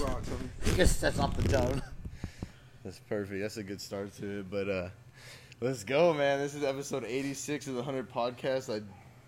Rocks, 0.00 0.28
homie. 0.28 0.48
I 0.66 0.76
guess 0.76 1.00
that's 1.00 1.16
not 1.16 1.34
the 1.36 1.48
tone. 1.48 1.82
That's 2.84 2.98
perfect. 3.00 3.40
That's 3.40 3.56
a 3.56 3.62
good 3.62 3.80
start 3.80 4.12
to 4.16 4.40
it. 4.40 4.50
But 4.50 4.68
uh 4.68 4.88
let's 5.60 5.84
go, 5.84 6.12
man. 6.12 6.38
This 6.38 6.54
is 6.54 6.64
episode 6.64 7.04
86 7.04 7.68
of 7.68 7.74
the 7.74 7.82
100 7.82 8.10
podcast. 8.10 8.74
I 8.74 8.82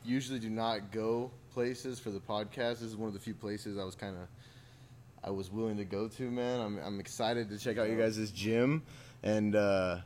usually 0.04 0.39
do 0.39 0.50
not 0.50 0.91
go 0.91 1.30
places 1.54 1.99
for 1.99 2.11
the 2.11 2.21
podcast. 2.21 2.80
This 2.80 2.82
is 2.82 2.96
one 2.96 3.09
of 3.09 3.14
the 3.14 3.21
few 3.21 3.34
places 3.34 3.79
I 3.79 3.84
was 3.84 3.95
kind 3.95 4.16
of 4.16 4.29
I 5.25 5.30
was 5.30 5.50
willing 5.50 5.77
to 5.77 5.84
go 5.84 6.09
to, 6.09 6.30
man. 6.30 6.61
I'm 6.61 6.79
I'm 6.79 7.00
excited 7.00 7.49
to 7.50 7.58
check 7.58 7.79
out 7.79 7.89
you 7.89 7.96
guys' 7.96 8.30
gym 8.30 8.82
and 9.22 9.57
uh 9.57 9.99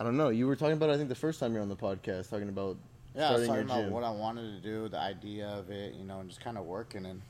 I 0.00 0.04
don't 0.04 0.16
know. 0.16 0.28
You 0.30 0.46
were 0.46 0.56
talking 0.56 0.74
about 0.76 0.90
I 0.90 0.96
think 0.96 1.08
the 1.08 1.14
first 1.14 1.38
time 1.38 1.52
you're 1.52 1.62
on 1.62 1.68
the 1.68 1.76
podcast 1.76 2.30
talking 2.30 2.48
about 2.48 2.76
Yeah, 3.18 3.30
I 3.30 3.36
was 3.36 3.48
talking 3.48 3.64
about 3.64 3.82
gym. 3.82 3.90
what 3.90 4.04
I 4.04 4.10
wanted 4.10 4.62
to 4.62 4.68
do, 4.68 4.88
the 4.88 5.00
idea 5.00 5.48
of 5.48 5.70
it, 5.70 5.94
you 5.94 6.04
know, 6.04 6.20
and 6.20 6.28
just 6.28 6.40
kind 6.40 6.56
of 6.56 6.66
working 6.66 7.04
and 7.04 7.20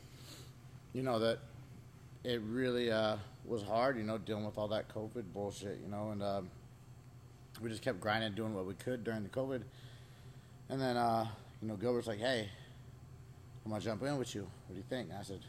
you 0.93 1.03
know 1.03 1.19
that 1.19 1.39
it 2.25 2.43
really 2.43 2.91
uh, 2.91 3.17
was 3.47 3.63
hard, 3.63 3.97
you 3.97 4.03
know, 4.03 4.19
dealing 4.19 4.45
with 4.45 4.59
all 4.59 4.69
that 4.69 4.95
COVID 4.95 5.25
bullshit, 5.33 5.79
you 5.83 5.89
know, 5.91 6.11
and 6.11 6.23
um, 6.23 6.51
we 7.63 7.71
just 7.71 7.81
kept 7.81 8.01
grinding, 8.01 8.35
doing 8.35 8.55
what 8.55 8.67
we 8.67 8.75
could 8.75 9.03
during 9.03 9.23
the 9.23 9.31
COVID, 9.31 9.63
and 10.69 10.79
then 10.79 10.99
uh, 10.99 11.27
you 11.63 11.69
know, 11.69 11.77
Gilbert's 11.77 12.07
like, 12.07 12.19
"Hey, 12.19 12.51
I'm 13.65 13.71
gonna 13.71 13.83
jump 13.83 14.03
in 14.03 14.19
with 14.19 14.35
you. 14.35 14.43
What 14.43 14.75
do 14.75 14.77
you 14.77 14.85
think?" 14.91 15.09
And 15.09 15.19
I 15.19 15.23
said, 15.23 15.41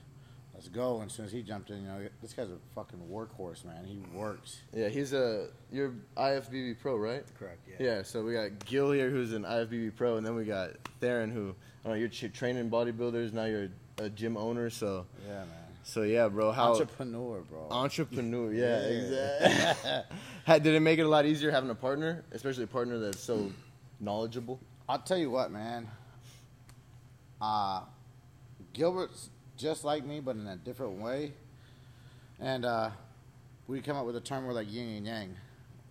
"Let's 0.60 0.68
go." 0.68 0.98
And 1.00 1.06
as 1.10 1.14
soon 1.16 1.26
as 1.26 1.32
he 1.32 1.42
jumped 1.42 1.70
in, 1.70 1.84
you 1.84 1.88
know, 1.88 2.08
this 2.22 2.34
guy's 2.34 2.50
a 2.50 2.58
fucking 2.76 3.00
workhorse, 3.10 3.64
man. 3.64 3.86
He 3.86 4.02
works. 4.14 4.60
Yeah, 4.74 4.90
he's 4.90 5.14
a 5.14 5.48
you're 5.72 5.94
IFBB 6.18 6.82
pro, 6.82 6.98
right? 6.98 7.24
Correct, 7.40 7.60
yeah. 7.66 7.76
Yeah, 7.80 8.04
so 8.04 8.24
we 8.26 8.34
got 8.34 8.66
Gil 8.66 8.92
here, 8.92 9.10
who's 9.10 9.32
an 9.32 9.44
IFBB 9.44 9.96
pro, 9.96 10.18
and 10.18 10.26
then 10.26 10.36
we 10.36 10.44
got 10.44 10.72
Theron, 11.00 11.32
who 11.32 11.56
I 11.86 11.90
know, 11.90 11.94
you're 11.96 12.10
ch- 12.10 12.34
training 12.34 12.70
bodybuilders. 12.70 13.32
Now 13.32 13.46
you're 13.46 13.70
a, 14.00 14.10
gym 14.10 14.36
owner, 14.36 14.70
so 14.70 15.06
Yeah, 15.26 15.40
man. 15.40 15.48
so 15.84 16.02
yeah, 16.04 16.28
bro. 16.28 16.52
How 16.52 16.74
Entrepreneur, 16.74 17.40
bro. 17.50 17.68
entrepreneur? 17.72 18.52
Yeah, 18.52 18.82
Yeah. 18.90 19.72
exactly. 19.78 20.60
Did 20.60 20.76
it 20.76 20.82
make 20.82 21.00
it 21.00 21.04
a 21.04 21.08
lot 21.08 21.26
easier 21.26 21.52
having 21.52 21.70
a 21.70 21.76
partner, 21.76 22.26
especially 22.34 22.66
a 22.66 22.68
partner 22.68 23.00
that's 23.00 23.22
so 23.22 23.50
knowledgeable? 24.02 24.60
I'll 24.90 25.00
tell 25.00 25.18
you 25.18 25.32
what, 25.32 25.52
man. 25.52 25.88
Uh, 27.42 27.84
Gilbert's 28.74 29.30
just 29.60 29.84
like 29.84 30.06
me, 30.06 30.22
but 30.22 30.38
in 30.38 30.48
a 30.48 30.56
different 30.56 31.00
way. 31.00 31.34
And 32.40 32.66
uh, 32.66 32.90
we 33.68 33.82
come 33.82 33.98
up 33.98 34.06
with 34.06 34.16
a 34.16 34.22
term 34.22 34.46
we're 34.46 34.54
like 34.54 34.72
yin 34.72 34.96
and 34.96 35.06
yang. 35.06 35.36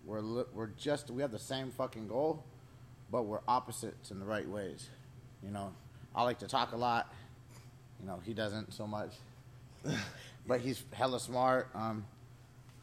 We're 0.05 0.21
li- 0.21 0.45
we're 0.53 0.71
just 0.77 1.11
we 1.11 1.21
have 1.21 1.31
the 1.31 1.39
same 1.39 1.69
fucking 1.71 2.07
goal, 2.07 2.43
but 3.11 3.23
we're 3.23 3.41
opposites 3.47 4.11
in 4.11 4.19
the 4.19 4.25
right 4.25 4.47
ways. 4.47 4.89
You 5.43 5.51
know, 5.51 5.71
I 6.15 6.23
like 6.23 6.39
to 6.39 6.47
talk 6.47 6.73
a 6.73 6.77
lot. 6.77 7.13
You 8.01 8.07
know, 8.07 8.19
he 8.25 8.33
doesn't 8.33 8.73
so 8.73 8.87
much. 8.87 9.11
but 10.47 10.59
he's 10.59 10.83
hella 10.91 11.19
smart. 11.19 11.69
Um, 11.75 12.05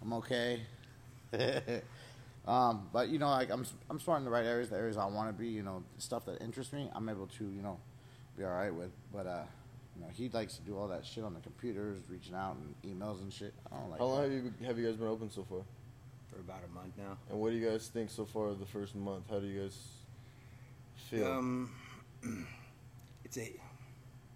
I'm 0.01 0.13
okay. 0.15 0.63
Um, 2.47 2.89
but 2.93 3.09
you 3.09 3.19
know, 3.19 3.29
like 3.29 3.51
I'm, 3.51 3.67
I'm 3.91 3.99
smart 3.99 4.21
in 4.21 4.25
the 4.25 4.31
right 4.31 4.47
areas, 4.47 4.69
the 4.71 4.77
areas 4.77 4.97
I 4.97 5.07
want 5.07 5.29
to 5.29 5.33
be. 5.33 5.49
You 5.49 5.65
know, 5.65 5.83
stuff 5.99 6.27
that 6.27 6.41
interests 6.41 6.73
me, 6.73 6.89
I'm 6.95 7.09
able 7.09 7.27
to, 7.27 7.45
you 7.45 7.61
know, 7.61 7.79
be 8.39 8.45
all 8.45 8.53
right 8.53 8.73
with. 8.73 8.93
But 9.13 9.27
uh, 9.27 9.43
you 9.97 10.05
know, 10.05 10.11
he 10.13 10.29
likes 10.29 10.57
to 10.57 10.63
do 10.63 10.77
all 10.77 10.89
that 10.89 11.05
shit 11.05 11.25
on 11.25 11.35
the 11.35 11.41
computers, 11.41 11.99
reaching 12.09 12.35
out 12.35 12.57
and 12.57 12.75
emails 12.85 13.21
and 13.21 13.33
shit. 13.33 13.55
I 13.73 13.77
don't 13.77 13.91
like. 13.91 14.01
How 14.01 14.07
long 14.07 14.23
that. 14.23 14.35
have 14.35 14.45
you 14.45 14.53
have 14.67 14.79
you 14.79 14.87
guys 14.87 14.97
been 14.97 15.09
open 15.09 15.31
so 15.31 15.45
far? 15.49 15.61
For 16.31 16.41
about 16.41 16.61
a 16.69 16.75
month 16.75 16.93
now. 16.99 17.17
And 17.31 17.41
what 17.41 17.51
do 17.51 17.57
you 17.57 17.69
guys 17.69 17.89
think 17.89 18.11
so 18.11 18.25
far 18.25 18.49
of 18.49 18.59
the 18.59 18.67
first 18.67 18.95
month? 18.95 19.25
How 19.31 19.39
do 19.39 19.47
you 19.47 19.63
guys 19.63 19.79
feel? 21.11 21.27
Um, 21.27 21.71
it's 23.25 23.39
a 23.39 23.53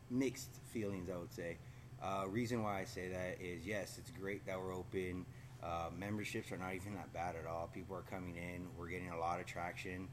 mixed 0.08 0.54
feelings, 0.72 1.10
I 1.12 1.18
would 1.18 1.32
say. 1.32 1.58
Uh, 2.02 2.24
reason 2.28 2.62
why 2.62 2.80
I 2.80 2.84
say 2.84 3.08
that 3.08 3.38
is 3.40 3.66
yes, 3.66 3.98
it's 3.98 4.10
great 4.10 4.46
that 4.46 4.58
we're 4.58 4.74
open. 4.74 5.26
Uh, 5.62 5.90
memberships 5.98 6.50
are 6.52 6.56
not 6.56 6.74
even 6.74 6.94
that 6.94 7.12
bad 7.12 7.36
at 7.36 7.46
all. 7.46 7.68
People 7.74 7.96
are 7.96 8.04
coming 8.10 8.36
in. 8.36 8.66
We're 8.78 8.88
getting 8.88 9.10
a 9.10 9.18
lot 9.18 9.40
of 9.40 9.46
traction. 9.46 10.08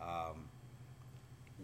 Um, 0.00 0.48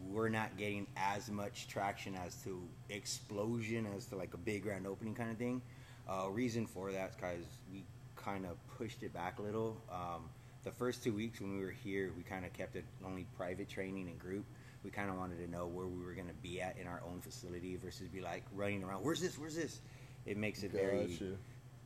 we're 0.07 0.29
not 0.29 0.57
getting 0.57 0.87
as 0.97 1.31
much 1.31 1.69
traction 1.69 2.15
as 2.15 2.35
to 2.45 2.63
explosion 2.89 3.87
as 3.97 4.07
to 4.07 4.17
like 4.17 4.35
a 4.35 4.39
big 4.39 4.63
grand 4.63 4.87
opening 4.87 5.15
kind 5.15 5.31
of 5.31 5.37
thing. 5.37 5.63
Uh, 6.09 6.29
reason 6.31 6.67
for 6.67 6.93
that 6.93 7.11
is 7.11 7.17
because 7.17 7.45
we 7.73 7.85
kind 8.17 8.47
of 8.47 8.57
pushed 8.77 9.03
it 9.03 9.13
back 9.13 9.39
a 9.39 9.43
little. 9.43 9.77
Um, 9.91 10.29
the 10.65 10.71
first 10.73 11.05
two 11.05 11.13
weeks 11.13 11.41
when 11.41 11.57
we 11.59 11.65
were 11.65 11.71
here, 11.71 12.13
we 12.17 12.23
kind 12.23 12.45
of 12.45 12.53
kept 12.53 12.77
it 12.77 12.85
only 13.05 13.27
private 13.37 13.69
training 13.69 14.09
and 14.09 14.19
group. 14.19 14.45
We 14.85 14.91
kind 14.91 15.11
of 15.11 15.17
wanted 15.17 15.39
to 15.45 15.51
know 15.51 15.67
where 15.67 15.87
we 15.87 16.05
were 16.05 16.13
going 16.13 16.29
to 16.29 16.35
be 16.35 16.61
at 16.61 16.77
in 16.79 16.87
our 16.87 17.03
own 17.07 17.21
facility 17.21 17.77
versus 17.77 18.09
be 18.09 18.21
like 18.21 18.45
running 18.55 18.83
around. 18.83 19.05
Where's 19.05 19.21
this? 19.21 19.39
Where's 19.39 19.57
this? 19.57 19.81
It 20.25 20.37
makes 20.37 20.63
it 20.63 20.73
very 20.73 21.07
Gotcha. 21.07 21.37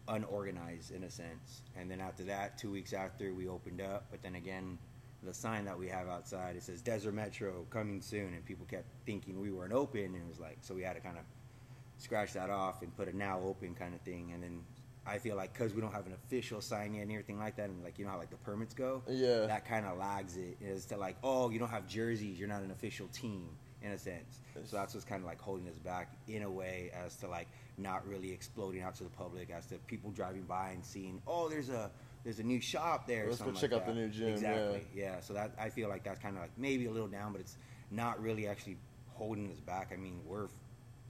unorganized 0.09 0.91
in 0.91 1.05
a 1.05 1.11
sense. 1.11 1.63
And 1.77 1.91
then 1.91 2.01
after 2.01 2.25
that, 2.25 2.59
two 2.59 2.71
weeks 2.71 2.93
after, 2.93 3.33
we 3.35 3.49
opened 3.49 3.81
up. 3.81 4.07
But 4.11 4.23
then 4.23 4.35
again, 4.35 4.79
the 5.23 5.35
sign 5.35 5.65
that 5.67 5.79
we 5.79 5.89
have 5.89 6.09
outside 6.09 6.57
it 6.57 6.63
says 6.63 6.81
Desert 6.83 7.15
Metro 7.15 7.65
coming 7.71 8.01
soon, 8.01 8.35
and 8.35 8.45
people 8.45 8.67
kept 8.67 8.87
thinking 9.07 9.41
we 9.41 9.51
weren't 9.51 9.73
open, 9.73 10.01
and 10.05 10.17
it 10.17 10.29
was 10.29 10.41
like 10.41 10.59
so 10.61 10.75
we 10.75 10.83
had 10.83 10.95
to 10.95 11.01
kind 11.01 11.17
of 11.19 11.25
scratch 11.99 12.33
that 12.33 12.51
off 12.51 12.83
and 12.83 12.95
put 12.97 13.09
a 13.09 13.17
now 13.17 13.41
open 13.45 13.75
kind 13.75 13.95
of 13.95 14.01
thing. 14.01 14.33
And 14.33 14.43
then 14.43 14.61
I 15.07 15.19
feel 15.19 15.37
like 15.37 15.53
because 15.53 15.75
we 15.75 15.81
don't 15.81 15.93
have 15.93 16.07
an 16.07 16.13
official 16.15 16.61
sign 16.61 16.95
yet 16.95 17.03
and 17.03 17.11
everything 17.13 17.39
like 17.39 17.57
that, 17.57 17.69
and 17.69 17.83
like 17.83 17.99
you 17.99 18.05
know 18.05 18.11
how 18.13 18.19
like 18.19 18.31
the 18.31 18.37
permits 18.37 18.75
go, 18.75 19.03
Yeah. 19.09 19.47
that 19.47 19.65
kind 19.67 19.87
of 19.87 19.99
lags 19.99 20.37
it. 20.37 20.57
Is 20.61 20.85
to 20.87 20.97
like 20.97 21.17
oh 21.23 21.51
you 21.51 21.59
don't 21.59 21.71
have 21.71 21.87
jerseys, 21.87 22.39
you're 22.39 22.49
not 22.49 22.63
an 22.63 22.71
official 22.71 23.09
team 23.09 23.49
in 23.83 23.91
a 23.93 23.99
sense. 23.99 24.39
So 24.65 24.77
that's 24.77 24.95
what's 24.95 25.05
kind 25.05 25.21
of 25.23 25.27
like 25.27 25.41
holding 25.41 25.67
us 25.69 25.77
back 25.79 26.13
in 26.29 26.43
a 26.45 26.51
way 26.51 26.91
as 26.95 27.17
to 27.17 27.29
like 27.29 27.49
not 27.79 28.07
really 28.07 28.31
exploding 28.31 28.81
out 28.83 28.95
to 28.97 29.03
the 29.05 29.11
public 29.11 29.51
as 29.51 29.67
to 29.67 29.75
people 29.89 30.11
driving 30.13 30.43
by 30.43 30.71
and 30.71 30.85
seeing 30.85 31.21
oh 31.27 31.49
there's 31.49 31.69
a 31.71 31.91
there's 32.25 32.39
a 32.39 32.43
new 32.43 32.61
shop 32.61 33.07
there. 33.07 33.27
Let's 33.29 33.41
go 33.41 33.53
check 33.53 33.73
like 33.73 33.83
out 33.83 33.87
the 33.87 33.95
new 33.95 34.09
gym, 34.09 34.29
Exactly. 34.29 34.87
Yeah. 34.95 35.21
So 35.21 35.35
that 35.35 35.53
I 35.59 35.69
feel 35.69 35.89
like 35.89 36.05
that's 36.05 36.21
kind 36.21 36.37
of 36.37 36.43
like 36.43 36.53
maybe 36.57 36.87
a 36.87 36.91
little 36.91 37.09
down, 37.09 37.33
but 37.33 37.41
it's 37.41 37.57
not 37.91 38.23
really 38.23 38.47
actually 38.47 38.77
holding 39.09 39.51
us 39.51 39.61
back. 39.61 39.91
I 39.93 39.97
mean, 39.97 40.21
we're 40.27 40.49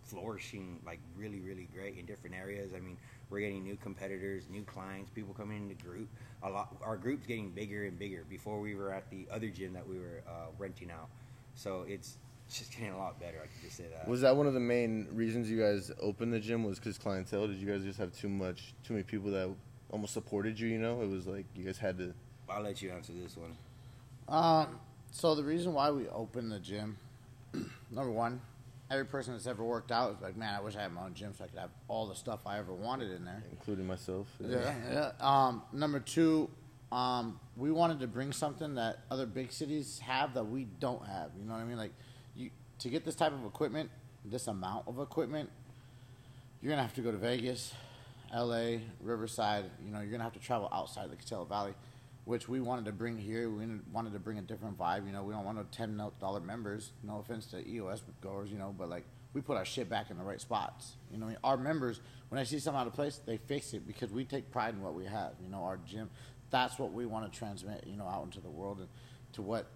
flourishing 0.05 0.81
like 0.85 1.01
really, 1.17 1.41
really 1.41 1.69
great 1.73 1.99
in 1.99 2.07
different 2.07 2.35
areas. 2.35 2.73
I 2.75 2.81
mean, 2.81 2.97
we're 3.31 3.41
getting 3.41 3.63
new 3.63 3.77
competitors, 3.77 4.45
new 4.51 4.63
clients, 4.63 5.11
people 5.11 5.35
coming 5.35 5.59
into 5.59 5.75
the 5.75 5.83
group. 5.83 6.09
A 6.43 6.51
lot, 6.51 6.77
our 6.83 6.97
group's 6.97 7.27
getting 7.27 7.51
bigger 7.51 7.85
and 7.85 7.99
bigger. 7.99 8.25
Before 8.29 8.61
we 8.61 8.75
were 8.75 8.93
at 8.93 9.09
the 9.11 9.27
other 9.31 9.49
gym 9.49 9.73
that 9.75 9.87
we 9.87 9.99
were 9.99 10.23
uh, 10.27 10.47
renting 10.59 10.91
out, 10.91 11.09
so 11.55 11.85
it's 11.87 12.17
just 12.51 12.73
getting 12.73 12.91
a 12.91 12.99
lot 12.99 13.21
better. 13.21 13.39
I 13.39 13.47
can 13.47 13.63
just 13.65 13.77
say 13.77 13.85
that. 13.93 14.09
Was 14.09 14.21
that 14.23 14.37
one 14.37 14.47
of 14.47 14.55
the 14.55 14.61
main 14.61 15.09
reasons 15.13 15.51
you 15.51 15.61
guys 15.61 15.91
opened 16.01 16.33
the 16.33 16.41
gym? 16.41 16.65
Was 16.65 16.79
because 16.79 16.99
clientele? 16.99 17.47
Did 17.47 17.57
you 17.57 17.67
guys 17.67 17.85
just 17.85 17.99
have 17.99 18.13
too 18.13 18.29
much, 18.29 18.75
too 18.85 18.95
many 18.95 19.05
people 19.05 19.31
that 19.31 19.55
almost 19.93 20.13
supported 20.13 20.59
you? 20.59 20.69
You 20.69 20.79
know, 20.79 21.03
it 21.03 21.09
was 21.09 21.27
like 21.27 21.47
you 21.55 21.65
guys 21.65 21.79
had 21.79 21.99
to. 21.99 22.13
I'll 22.49 22.63
let 22.63 22.83
you 22.83 22.91
answer 22.91 23.13
this 23.13 23.37
one. 23.37 23.57
Um, 24.29 24.81
so 25.13 25.35
the 25.35 25.45
reason 25.45 25.73
why 25.75 25.91
we 25.91 26.09
opened 26.09 26.51
the 26.51 26.59
gym, 26.59 26.97
number 27.91 28.11
one, 28.11 28.41
every 28.91 29.07
person 29.07 29.33
that's 29.33 29.47
ever 29.47 29.65
worked 29.65 29.93
out 29.93 30.15
is 30.15 30.21
like, 30.21 30.37
man, 30.37 30.55
I 30.55 30.61
wish 30.61 30.77
I 30.77 30.83
had 30.83 30.93
my 30.93 31.03
own 31.05 31.15
gym 31.15 31.33
so 31.37 31.45
I 31.45 31.47
could 31.49 31.59
have 31.59 31.71
all 31.89 32.07
the 32.07 32.15
stuff 32.15 32.41
I 32.45 32.59
ever 32.59 32.75
wanted 32.75 33.11
in 33.13 33.25
there. 33.25 33.43
including 33.51 33.87
myself. 33.87 34.27
Yeah, 34.41 34.75
yeah. 34.91 35.13
Um, 35.21 35.63
number 35.73 36.01
two, 36.01 36.51
um, 36.91 37.41
we 37.57 37.71
wanted 37.71 38.01
to 38.01 38.07
bring 38.07 38.33
something 38.33 38.75
that 38.75 38.99
other 39.11 39.27
big 39.27 39.51
cities 39.53 39.99
have 40.01 40.35
that 40.35 40.45
we 40.45 40.65
don't 40.65 41.07
have. 41.07 41.31
You 41.39 41.47
know 41.47 41.55
what 41.55 41.61
I 41.61 41.65
mean? 41.65 41.79
Like, 41.79 41.93
you 42.37 42.51
to 42.81 42.89
get 42.89 43.05
this 43.05 43.15
type 43.15 43.33
of 43.33 43.45
equipment, 43.47 43.91
this 44.25 44.47
amount 44.47 44.87
of 44.89 44.99
equipment, 44.99 45.49
you're 46.61 46.71
gonna 46.71 46.83
have 46.83 46.95
to 46.95 47.01
go 47.01 47.11
to 47.11 47.17
Vegas, 47.17 47.73
L.A., 48.33 48.81
Riverside. 49.01 49.65
You 49.85 49.93
know, 49.93 50.01
you're 50.01 50.11
gonna 50.11 50.25
have 50.25 50.33
to 50.35 50.41
travel 50.41 50.69
outside 50.73 51.11
the 51.11 51.17
Coachella 51.17 51.49
Valley, 51.49 51.75
which 52.25 52.49
we 52.49 52.61
wanted 52.61 52.85
to 52.87 52.93
bring 52.93 53.19
here. 53.19 53.51
We 53.51 53.67
wanted 53.93 54.13
to 54.15 54.19
bring 54.19 54.39
a 54.39 54.43
different 54.43 54.79
vibe. 54.79 55.07
You 55.07 55.13
know, 55.13 55.23
we 55.23 55.33
don't 55.35 55.45
want 55.45 55.59
no 55.59 55.67
ten 55.71 56.01
dollar 56.21 56.41
members. 56.41 56.93
No 57.03 57.19
offense 57.19 57.47
to 57.47 57.67
EOS 57.69 58.03
goers, 58.21 58.51
you 58.51 58.59
know, 58.59 58.75
but 58.77 58.89
like 58.89 59.05
we 59.35 59.41
put 59.41 59.57
our 59.57 59.65
shit 59.65 59.89
back 59.89 60.11
in 60.11 60.19
the 60.19 60.25
right 60.25 60.41
spots. 60.41 60.97
You 61.11 61.19
know, 61.19 61.27
I 61.27 61.29
mean? 61.31 61.39
our 61.45 61.57
members 61.57 62.01
when 62.29 62.41
I 62.41 62.45
see 62.45 62.59
something 62.59 62.81
out 62.81 62.87
of 62.87 62.95
place, 62.95 63.21
they 63.27 63.37
fix 63.37 63.75
it 63.75 63.87
because 63.87 64.11
we 64.11 64.25
take 64.25 64.51
pride 64.51 64.75
in 64.75 64.81
what 64.83 64.95
we 64.95 65.05
have. 65.05 65.33
You 65.43 65.51
know, 65.51 65.65
our 65.65 65.79
gym. 65.87 66.09
That's 66.51 66.79
what 66.79 66.93
we 66.93 67.07
want 67.07 67.31
to 67.31 67.39
transmit. 67.39 67.85
You 67.87 67.97
know, 67.97 68.07
out 68.07 68.25
into 68.25 68.41
the 68.41 68.51
world 68.51 68.79
and 68.79 68.89
to 69.35 69.43
what 69.43 69.67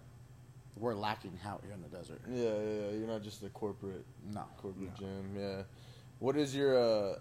we're 0.75 0.93
lacking 0.93 1.39
out 1.45 1.61
here 1.63 1.73
in 1.73 1.81
the 1.81 1.87
desert. 1.87 2.21
Yeah, 2.29 2.43
yeah, 2.43 2.51
yeah. 2.91 2.97
You're 2.97 3.07
not 3.07 3.23
just 3.23 3.41
a 3.43 3.49
corporate 3.49 4.05
No, 4.31 4.43
corporate 4.57 4.89
No. 4.89 4.99
gym. 4.99 5.31
Yeah. 5.35 5.63
What 6.19 6.37
is 6.37 6.55
your 6.55 6.77
uh, 6.77 7.15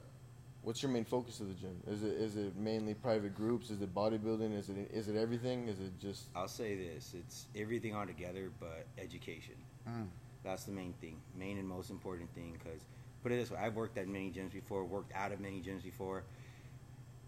what's 0.67 0.83
your 0.83 0.91
main 0.91 1.05
focus 1.05 1.39
of 1.41 1.47
the 1.49 1.55
gym? 1.55 1.81
Is 1.87 2.03
it 2.03 2.15
is 2.15 2.37
it 2.37 2.57
mainly 2.57 2.95
private 2.95 3.35
groups? 3.37 3.71
Is 3.71 3.81
it 3.81 3.95
bodybuilding? 3.95 4.59
Is 4.59 4.69
it 4.69 4.91
is 4.93 5.09
it 5.09 5.17
everything? 5.17 5.69
Is 5.69 5.81
it 5.81 5.99
just 6.01 6.27
I'll 6.35 6.49
say 6.49 6.75
this: 6.75 7.15
it's 7.17 7.47
everything 7.55 7.95
all 7.95 8.07
together, 8.07 8.51
but 8.59 8.87
education. 8.99 9.55
Mm. 9.89 10.09
That's 10.43 10.65
the 10.65 10.73
main 10.73 10.93
thing, 11.01 11.21
main 11.39 11.59
and 11.59 11.69
most 11.69 11.91
important 11.91 12.33
thing. 12.35 12.53
Because 12.53 12.85
put 13.23 13.33
it 13.33 13.37
this 13.37 13.51
way, 13.51 13.59
I've 13.59 13.77
worked 13.77 13.97
at 13.97 14.09
many 14.09 14.31
gyms 14.33 14.53
before, 14.53 14.85
worked 14.85 15.13
out 15.15 15.33
of 15.33 15.41
many 15.41 15.63
gyms 15.63 15.85
before, 15.85 16.25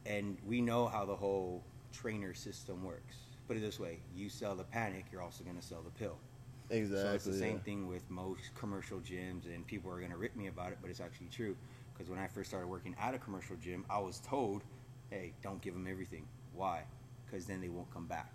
and 0.06 0.38
we 0.46 0.60
know 0.60 0.86
how 0.88 1.04
the 1.04 1.16
whole 1.16 1.64
trainer 1.92 2.34
system 2.34 2.82
works. 2.84 3.16
Put 3.46 3.56
it 3.56 3.60
this 3.60 3.78
way: 3.78 4.00
you 4.14 4.28
sell 4.28 4.56
the 4.56 4.64
panic, 4.64 5.06
you're 5.12 5.22
also 5.22 5.44
going 5.44 5.56
to 5.56 5.62
sell 5.62 5.82
the 5.82 5.90
pill. 5.90 6.18
So 6.68 6.74
it's 7.12 7.24
the 7.24 7.32
Exactly, 7.32 7.32
same 7.32 7.60
thing 7.60 7.86
with 7.86 8.08
most 8.10 8.54
commercial 8.54 8.98
gyms, 8.98 9.46
and 9.46 9.66
people 9.66 9.90
are 9.90 9.98
going 9.98 10.10
to 10.10 10.18
rip 10.18 10.36
me 10.36 10.48
about 10.48 10.72
it, 10.72 10.78
but 10.82 10.90
it's 10.90 11.00
actually 11.00 11.28
true. 11.28 11.56
Because 11.98 12.10
when 12.10 12.20
I 12.20 12.28
first 12.28 12.48
started 12.48 12.68
working 12.68 12.94
at 13.00 13.14
a 13.14 13.18
commercial 13.18 13.56
gym, 13.56 13.84
I 13.90 13.98
was 13.98 14.20
told, 14.20 14.62
"Hey, 15.10 15.32
don't 15.42 15.60
give 15.60 15.74
them 15.74 15.88
everything. 15.88 16.28
Why? 16.54 16.84
Because 17.26 17.44
then 17.44 17.60
they 17.60 17.68
won't 17.68 17.90
come 17.92 18.06
back." 18.06 18.32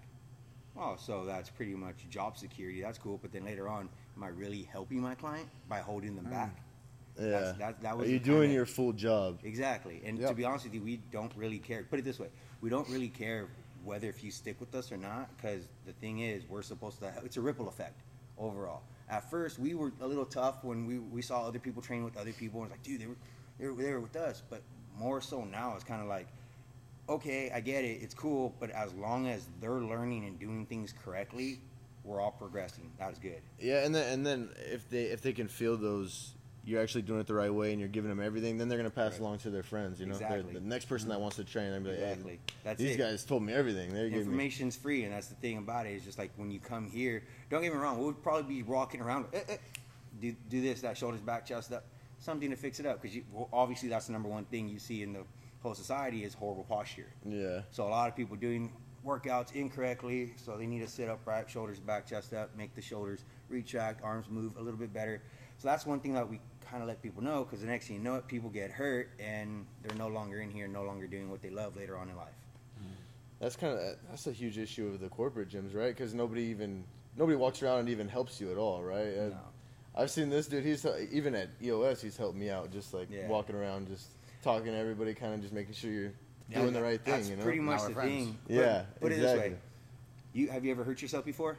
Oh, 0.76 0.96
so 0.98 1.24
that's 1.24 1.50
pretty 1.50 1.74
much 1.76 2.10
job 2.10 2.38
security. 2.38 2.82
That's 2.82 2.98
cool. 2.98 3.20
But 3.22 3.32
then 3.32 3.46
later 3.46 3.70
on, 3.70 3.90
am 4.18 4.24
I 4.24 4.30
really 4.30 4.64
helping 4.64 5.00
my 5.00 5.16
client 5.16 5.48
by 5.70 5.80
holding 5.80 6.16
them 6.16 6.26
hmm. 6.26 6.32
back? 6.32 6.62
Yeah. 7.18 7.30
That's- 7.30 7.58
that- 7.58 7.82
that 7.82 7.98
was 7.98 8.08
Are 8.08 8.12
you 8.12 8.20
doing 8.20 8.42
kinda- 8.42 8.56
your 8.56 8.66
full 8.66 8.92
job? 8.92 9.40
Exactly. 9.44 10.02
And 10.04 10.20
to 10.20 10.34
be 10.34 10.44
honest 10.44 10.66
with 10.66 10.74
you, 10.74 10.82
we 10.82 10.98
don't 10.98 11.34
really 11.36 11.60
care. 11.60 11.84
Put 11.84 12.00
it 12.00 12.06
this 12.06 12.20
way: 12.20 12.30
we 12.60 12.70
don't 12.70 12.90
really 12.90 13.10
care 13.10 13.50
whether 13.84 14.08
if 14.08 14.24
you 14.24 14.32
stick 14.32 14.60
with 14.60 14.74
us 14.76 14.92
or 14.92 14.98
not, 14.98 15.36
because 15.36 15.68
the 15.86 15.94
thing 15.94 16.20
is, 16.20 16.48
we're 16.50 16.62
supposed 16.64 17.00
to. 17.00 17.14
It's 17.24 17.38
a 17.38 17.42
ripple 17.42 17.68
effect 17.68 18.02
overall. 18.38 18.82
At 19.10 19.30
first, 19.30 19.60
we 19.60 19.76
were 19.76 19.92
a 20.02 20.08
little 20.08 20.26
tough 20.26 20.64
when 20.64 20.86
we, 20.86 20.98
we 20.98 21.22
saw 21.22 21.46
other 21.46 21.60
people 21.60 21.82
train 21.82 22.04
with 22.04 22.18
other 22.18 22.32
people, 22.32 22.64
and 22.64 22.72
it's 22.72 22.80
like, 22.80 22.84
dude, 22.84 23.02
they 23.02 23.08
were 23.08 23.18
they 23.64 23.70
were, 23.70 23.82
they 23.82 23.92
were 23.92 24.00
with 24.02 24.16
us. 24.16 24.44
But 24.50 24.62
more 24.98 25.22
so 25.22 25.44
now, 25.44 25.74
it's 25.76 25.84
kind 25.84 26.02
of 26.02 26.08
like, 26.08 26.28
okay, 27.10 27.52
I 27.54 27.62
get 27.62 27.84
it, 27.86 28.02
it's 28.02 28.14
cool, 28.14 28.54
but 28.60 28.70
as 28.72 28.94
long 28.94 29.28
as 29.28 29.48
they're 29.62 29.82
learning 29.82 30.26
and 30.26 30.40
doing 30.40 30.66
things 30.66 30.94
correctly, 31.04 31.60
we're 32.04 32.20
all 32.20 32.32
progressing. 32.32 32.92
That's 33.00 33.20
good. 33.20 33.42
Yeah, 33.60 33.86
and 33.86 33.96
then 33.96 34.12
and 34.14 34.26
then 34.26 34.50
if 34.58 34.90
they 34.90 35.04
if 35.04 35.22
they 35.22 35.32
can 35.32 35.48
feel 35.48 35.78
those 35.78 36.34
you're 36.66 36.82
actually 36.82 37.02
doing 37.02 37.20
it 37.20 37.28
the 37.28 37.34
right 37.34 37.54
way 37.54 37.72
and 37.72 37.80
you're 37.80 37.90
giving 37.90 38.10
them 38.10 38.22
everything, 38.22 38.58
then 38.58 38.70
they're 38.70 38.78
gonna 38.78 38.90
pass 38.90 39.14
Right. 39.14 39.22
along 39.22 39.38
to 39.40 39.50
their 39.50 39.64
friends. 39.64 40.00
You 40.00 40.06
know, 40.06 40.14
Exactly. 40.14 40.54
the 40.54 40.62
next 40.62 40.86
person 40.86 41.10
that 41.10 41.20
wants 41.20 41.36
to 41.38 41.44
train, 41.44 41.72
they're 41.72 41.80
gonna 41.80 41.96
be 41.96 42.02
like, 42.02 42.10
Exactly. 42.12 42.32
hey, 42.34 42.40
That's 42.64 42.80
these 42.80 42.96
it. 42.96 42.98
guys 43.00 43.24
told 43.26 43.44
me 43.44 43.52
everything. 43.54 43.94
They're 43.94 44.10
giving 44.10 44.20
me. 44.20 44.32
Information's 44.34 44.76
free, 44.76 45.04
and 45.04 45.14
that's 45.14 45.28
the 45.28 45.36
thing 45.36 45.58
about 45.58 45.86
it. 45.88 45.92
Is 45.92 46.04
just 46.04 46.18
like 46.18 46.32
when 46.38 46.52
you 46.52 46.60
come 46.60 46.90
here. 46.90 47.24
Don't 47.50 47.62
get 47.62 47.74
me 47.74 47.80
wrong. 47.80 48.00
We'll 48.00 48.14
probably 48.14 48.56
be 48.56 48.64
walking 48.64 49.02
around. 49.02 49.26
Eh, 49.34 49.42
eh, 49.48 49.58
do 50.22 50.36
do 50.50 50.62
this, 50.62 50.82
that, 50.82 50.98
shoulders 50.98 51.22
back, 51.22 51.46
chest 51.46 51.72
up, 51.74 51.84
something 52.24 52.50
to 52.50 52.56
fix 52.56 52.80
it 52.80 52.86
up. 52.86 53.02
Because 53.02 53.18
well, 53.32 53.50
obviously 53.52 53.90
that's 53.90 54.08
the 54.08 54.14
number 54.14 54.30
one 54.30 54.46
thing 54.46 54.68
you 54.70 54.80
see 54.80 55.04
in 55.04 55.14
the 55.14 55.24
whole 55.62 55.74
society 55.74 56.24
is 56.24 56.34
horrible 56.34 56.64
posture. 56.64 57.08
Yeah, 57.26 57.62
So 57.72 57.86
a 57.86 57.90
lot 57.90 58.10
of 58.10 58.16
people 58.16 58.36
doing 58.36 58.72
workouts 59.06 59.54
incorrectly. 59.54 60.34
So 60.38 60.58
they 60.58 60.66
need 60.66 60.80
to 60.80 60.88
sit 60.88 61.10
upright, 61.10 61.50
shoulders 61.50 61.80
back, 61.80 62.08
chest 62.08 62.34
up, 62.34 62.56
make 62.58 62.74
the 62.76 62.82
shoulders 62.82 63.26
retract, 63.50 64.04
arms 64.04 64.28
move 64.30 64.56
a 64.58 64.62
little 64.62 64.80
bit 64.80 64.94
better. 64.94 65.22
So 65.58 65.68
that's 65.68 65.86
one 65.86 66.00
thing 66.00 66.14
that 66.14 66.28
we 66.28 66.40
kind 66.70 66.82
of 66.82 66.88
let 66.88 67.02
people 67.02 67.22
know. 67.22 67.44
Because 67.44 67.62
the 67.62 67.68
next 67.68 67.88
thing 67.88 67.98
you 67.98 68.02
know 68.02 68.16
it, 68.16 68.28
people 68.28 68.50
get 68.50 68.72
hurt 68.72 69.10
and 69.20 69.66
they're 69.84 69.98
no 69.98 70.08
longer 70.08 70.40
in 70.40 70.50
here, 70.50 70.68
no 70.68 70.84
longer 70.84 71.08
doing 71.08 71.30
what 71.30 71.42
they 71.42 71.50
love 71.50 71.76
later 71.76 71.98
on 71.98 72.10
in 72.10 72.16
life. 72.16 72.28
Mm-hmm. 72.80 72.94
that's 73.40 73.56
kind 73.56 73.78
of 73.78 73.98
that's 74.10 74.28
a 74.28 74.32
huge 74.32 74.58
issue 74.58 74.88
of 74.88 75.00
the 75.00 75.10
corporate 75.10 75.50
gyms, 75.50 75.76
right? 75.76 75.96
Because 75.96 76.14
nobody 76.14 76.44
even 76.44 76.84
nobody 77.16 77.36
walks 77.36 77.62
around 77.62 77.80
and 77.80 77.90
even 77.90 78.08
helps 78.08 78.42
you 78.42 78.52
at 78.52 78.58
all, 78.58 78.82
right? 78.84 79.16
No. 79.16 79.38
I've 79.96 80.10
seen 80.12 80.30
this 80.30 80.48
dude. 80.48 80.64
He's 80.66 80.86
even 81.12 81.36
at 81.36 81.50
EOS. 81.62 82.02
He's 82.02 82.18
helped 82.18 82.38
me 82.38 82.50
out, 82.50 82.72
just 82.72 82.94
like 82.94 83.10
Yeah. 83.12 83.28
walking 83.28 83.56
around, 83.56 83.88
just 83.88 84.08
talking 84.42 84.68
to 84.68 84.78
everybody, 84.78 85.14
kind 85.14 85.34
of 85.34 85.42
just 85.42 85.54
making 85.54 85.74
sure 85.74 85.92
you're 85.92 86.14
Yeah, 86.50 86.62
doing 86.62 86.74
the 86.74 86.82
right 86.82 87.02
thing. 87.02 87.14
That's 87.14 87.30
you 87.30 87.36
know, 87.38 87.44
pretty 87.44 87.60
much 87.60 87.80
Now 87.82 87.88
the 87.90 87.94
friends. 87.94 88.12
thing. 88.26 88.38
Put- 88.48 88.56
Yeah, 88.56 88.86
Put 89.00 89.12
it 89.12 89.16
this 89.22 89.38
way: 89.40 89.56
you 90.34 90.50
have 90.50 90.66
you 90.66 90.72
ever 90.72 90.84
hurt 90.84 91.02
yourself 91.02 91.26
before? 91.26 91.58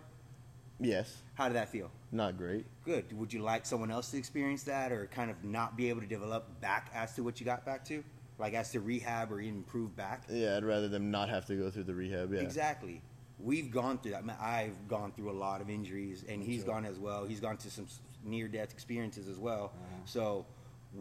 yes, 0.80 1.22
How 1.34 1.48
did 1.48 1.54
that 1.54 1.68
feel? 1.68 1.90
not 2.10 2.36
great. 2.36 2.66
Good. 2.84 3.12
Would 3.16 3.32
you 3.32 3.40
like 3.40 3.64
someone 3.66 3.90
else 3.90 4.10
to 4.10 4.18
experience 4.18 4.64
that, 4.64 4.90
or 4.92 5.06
kind 5.06 5.30
of 5.30 5.42
not 5.44 5.76
be 5.76 5.88
able 5.88 6.00
to 6.00 6.06
develop 6.06 6.60
back 6.60 6.90
as 6.94 7.14
to 7.14 7.22
what 7.22 7.38
you 7.40 7.46
got 7.46 7.64
back 7.64 7.84
to, 7.86 8.02
like 8.38 8.54
as 8.54 8.70
to 8.72 8.80
rehab 8.80 9.30
or 9.32 9.40
even 9.40 9.58
improve 9.58 9.94
back? 9.96 10.24
Yeah, 10.28 10.56
I'd 10.56 10.64
rather 10.64 10.88
them 10.88 11.10
not 11.10 11.28
have 11.28 11.46
to 11.46 11.56
go 11.56 11.70
through 11.70 11.84
the 11.84 11.94
rehab. 11.94 12.32
Yeah, 12.32 12.40
Exactly. 12.40 13.00
We've 13.40 13.70
gone 13.70 13.98
through 13.98 14.12
that. 14.12 14.18
I 14.18 14.22
mean, 14.22 14.36
I've 14.40 14.88
gone 14.88 15.12
through 15.12 15.30
a 15.30 15.32
lot 15.34 15.60
of 15.60 15.68
injuries, 15.68 16.24
and 16.28 16.42
he's 16.42 16.62
gone 16.62 16.84
as 16.84 16.98
well. 16.98 17.24
He's 17.26 17.40
gone 17.40 17.56
to 17.58 17.70
some 17.70 17.86
near-death 18.24 18.72
experiences 18.72 19.28
as 19.28 19.38
well. 19.38 19.72
Mm-hmm. 19.74 20.02
So, 20.04 20.46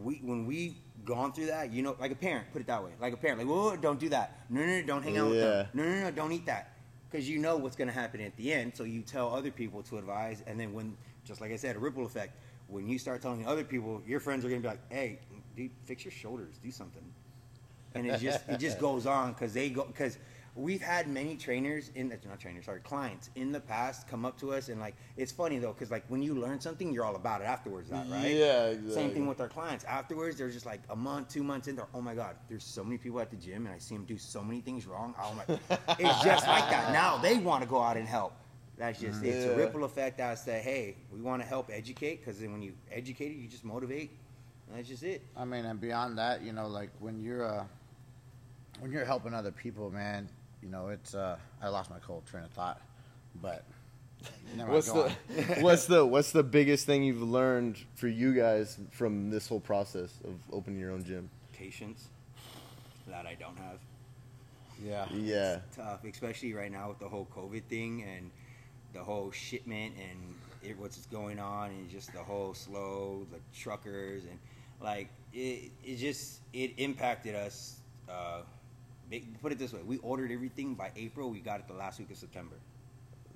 we 0.02 0.20
when 0.22 0.46
we 0.46 0.76
gone 1.04 1.32
through 1.32 1.46
that, 1.46 1.72
you 1.72 1.82
know, 1.82 1.96
like 2.00 2.10
a 2.10 2.16
parent, 2.16 2.46
put 2.52 2.60
it 2.60 2.66
that 2.66 2.82
way, 2.82 2.90
like 3.00 3.12
a 3.12 3.16
parent, 3.16 3.38
like, 3.38 3.48
whoa, 3.48 3.76
don't 3.76 4.00
do 4.00 4.08
that. 4.08 4.40
No, 4.50 4.60
no, 4.60 4.66
no, 4.66 4.82
don't 4.82 5.02
hang 5.02 5.18
out 5.18 5.30
with 5.30 5.40
them. 5.40 5.66
Yeah. 5.74 5.82
No, 5.82 5.88
no, 5.88 6.00
no, 6.02 6.10
don't 6.10 6.32
eat 6.32 6.46
that, 6.46 6.76
because 7.10 7.28
you 7.28 7.38
know 7.38 7.56
what's 7.56 7.76
going 7.76 7.88
to 7.88 7.94
happen 7.94 8.20
at 8.20 8.36
the 8.36 8.52
end. 8.52 8.72
So 8.74 8.84
you 8.84 9.02
tell 9.02 9.34
other 9.34 9.50
people 9.50 9.82
to 9.84 9.98
advise, 9.98 10.42
and 10.46 10.58
then 10.58 10.72
when, 10.72 10.96
just 11.24 11.40
like 11.40 11.52
I 11.52 11.56
said, 11.56 11.76
a 11.76 11.78
ripple 11.78 12.04
effect. 12.04 12.38
When 12.66 12.88
you 12.88 12.98
start 12.98 13.20
telling 13.20 13.46
other 13.46 13.62
people, 13.62 14.02
your 14.06 14.20
friends 14.20 14.42
are 14.42 14.48
going 14.48 14.62
to 14.62 14.66
be 14.66 14.72
like, 14.72 14.90
hey, 14.90 15.18
dude, 15.54 15.70
fix 15.84 16.02
your 16.02 16.12
shoulders, 16.12 16.56
do 16.62 16.70
something 16.70 17.04
and 17.94 18.06
it 18.06 18.20
just 18.20 18.48
it 18.48 18.58
just 18.58 18.78
goes 18.80 19.06
on 19.06 19.32
because 19.32 19.52
they 19.52 19.70
go 19.70 19.84
because 19.84 20.18
we've 20.56 20.82
had 20.82 21.08
many 21.08 21.36
trainers 21.36 21.90
in 21.96 22.08
the 22.08 22.18
not 22.28 22.38
trainers 22.38 22.66
sorry 22.66 22.78
clients 22.80 23.28
in 23.34 23.50
the 23.50 23.60
past 23.60 24.06
come 24.06 24.24
up 24.24 24.38
to 24.38 24.52
us 24.52 24.68
and 24.68 24.80
like 24.80 24.94
it's 25.16 25.32
funny 25.32 25.58
though 25.58 25.72
because 25.72 25.90
like 25.90 26.04
when 26.08 26.22
you 26.22 26.34
learn 26.34 26.60
something 26.60 26.92
you're 26.92 27.04
all 27.04 27.16
about 27.16 27.40
it 27.40 27.44
afterwards 27.44 27.90
that 27.90 28.06
right? 28.08 28.30
Yeah, 28.30 28.66
exactly. 28.66 28.94
same 28.94 29.10
thing 29.10 29.26
with 29.26 29.40
our 29.40 29.48
clients. 29.48 29.84
Afterwards 29.84 30.36
they're 30.38 30.50
just 30.50 30.66
like 30.66 30.80
a 30.90 30.96
month 30.96 31.28
two 31.28 31.42
months 31.42 31.66
in 31.66 31.74
they're 31.74 31.88
oh 31.92 32.00
my 32.00 32.14
god 32.14 32.36
there's 32.48 32.62
so 32.62 32.84
many 32.84 32.98
people 32.98 33.18
at 33.20 33.30
the 33.30 33.36
gym 33.36 33.66
and 33.66 33.74
I 33.74 33.78
see 33.78 33.96
them 33.96 34.04
do 34.04 34.16
so 34.16 34.42
many 34.42 34.60
things 34.60 34.86
wrong. 34.86 35.14
Oh 35.20 35.34
my 35.34 35.58
it's 35.98 36.22
just 36.22 36.46
like 36.46 36.70
that 36.70 36.92
now. 36.92 37.16
They 37.18 37.38
want 37.38 37.62
to 37.62 37.68
go 37.68 37.80
out 37.80 37.96
and 37.96 38.06
help. 38.06 38.34
That's 38.78 39.00
just 39.00 39.24
it's 39.24 39.46
a 39.46 39.56
ripple 39.56 39.84
effect 39.84 40.20
as 40.20 40.44
to 40.44 40.52
hey 40.52 40.96
we 41.12 41.20
want 41.20 41.42
to 41.42 41.48
help 41.48 41.70
educate 41.72 42.20
because 42.20 42.38
then 42.38 42.52
when 42.52 42.62
you 42.62 42.74
educate 42.92 43.32
it 43.32 43.36
you 43.36 43.48
just 43.48 43.64
motivate. 43.64 44.10
That's 44.72 44.88
just 44.88 45.02
it. 45.02 45.22
I 45.36 45.44
mean, 45.44 45.66
and 45.66 45.78
beyond 45.80 46.16
that, 46.18 46.42
you 46.42 46.52
know, 46.52 46.68
like 46.68 46.90
when 46.98 47.20
you're 47.20 47.44
uh, 47.44 47.64
when 48.80 48.90
you're 48.92 49.04
helping 49.04 49.34
other 49.34 49.52
people, 49.52 49.90
man, 49.90 50.28
you 50.64 50.70
know, 50.70 50.88
it's 50.88 51.14
uh, 51.14 51.36
I 51.62 51.68
lost 51.68 51.90
my 51.90 51.98
cold 51.98 52.24
train 52.26 52.44
of 52.44 52.50
thought, 52.50 52.80
but 53.40 53.64
never 54.56 54.72
What's 54.72 54.90
the 54.90 55.12
what's 55.60 55.86
the 55.86 56.06
what's 56.06 56.32
the 56.32 56.42
biggest 56.42 56.86
thing 56.86 57.04
you've 57.04 57.22
learned 57.22 57.78
for 57.94 58.08
you 58.08 58.34
guys 58.34 58.78
from 58.90 59.30
this 59.30 59.46
whole 59.46 59.60
process 59.60 60.18
of 60.24 60.34
opening 60.52 60.80
your 60.80 60.90
own 60.90 61.04
gym? 61.04 61.28
patience 61.52 62.08
that 63.06 63.26
I 63.26 63.34
don't 63.34 63.56
have. 63.58 63.78
yeah, 64.82 65.06
Yeah, 65.14 65.58
Tough, 65.76 66.04
especially 66.04 66.54
right 66.54 66.72
now 66.72 66.88
with 66.88 66.98
the 66.98 67.08
whole 67.08 67.28
COVID 67.34 67.64
thing 67.64 68.02
and 68.02 68.30
the 68.92 69.02
whole 69.04 69.30
shipment 69.30 69.94
and 69.98 70.34
it, 70.62 70.78
what's 70.78 71.04
going 71.06 71.38
on 71.38 71.70
and 71.70 71.90
just 71.90 72.12
the 72.12 72.18
whole 72.18 72.54
slow, 72.54 73.26
the 73.30 73.38
truckers 73.56 74.24
and 74.24 74.38
like 74.80 75.08
it, 75.32 75.70
it 75.84 75.96
just 75.96 76.40
it 76.52 76.72
impacted 76.78 77.34
us. 77.34 77.80
Uh, 78.08 78.42
big- 79.20 79.40
put 79.40 79.52
it 79.52 79.58
this 79.58 79.72
way: 79.72 79.80
we 79.82 79.98
ordered 79.98 80.30
everything 80.32 80.74
by 80.74 80.90
April. 80.96 81.30
We 81.30 81.40
got 81.40 81.60
it 81.60 81.68
the 81.68 81.74
last 81.74 81.98
week 81.98 82.10
of 82.10 82.16
September. 82.16 82.56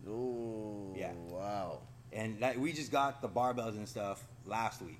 Oh, 0.08 0.92
Yeah. 0.96 1.12
Wow. 1.28 1.80
and 2.12 2.40
that 2.40 2.58
we 2.58 2.72
just 2.72 2.90
got 2.90 3.20
the 3.20 3.28
barbells 3.28 3.76
and 3.76 3.86
stuff 3.88 4.24
last 4.46 4.80
week. 4.80 4.98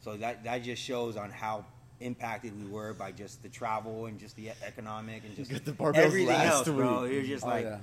So 0.00 0.16
that 0.18 0.44
that 0.44 0.62
just 0.62 0.82
shows 0.82 1.16
on 1.16 1.30
how 1.30 1.64
impacted 2.00 2.58
we 2.58 2.66
were 2.70 2.94
by 2.94 3.12
just 3.12 3.42
the 3.42 3.48
travel 3.48 4.06
and 4.06 4.18
just 4.18 4.36
the 4.36 4.50
economic 4.66 5.22
and 5.24 5.36
just 5.36 5.64
the 5.64 5.72
barbells 5.72 5.94
everything 5.96 6.28
last 6.28 6.66
else, 6.66 6.68
bro. 6.68 7.04
It 7.04 7.18
was 7.18 7.28
just 7.28 7.44
Oh, 7.44 7.48
like 7.48 7.64
yeah. 7.64 7.78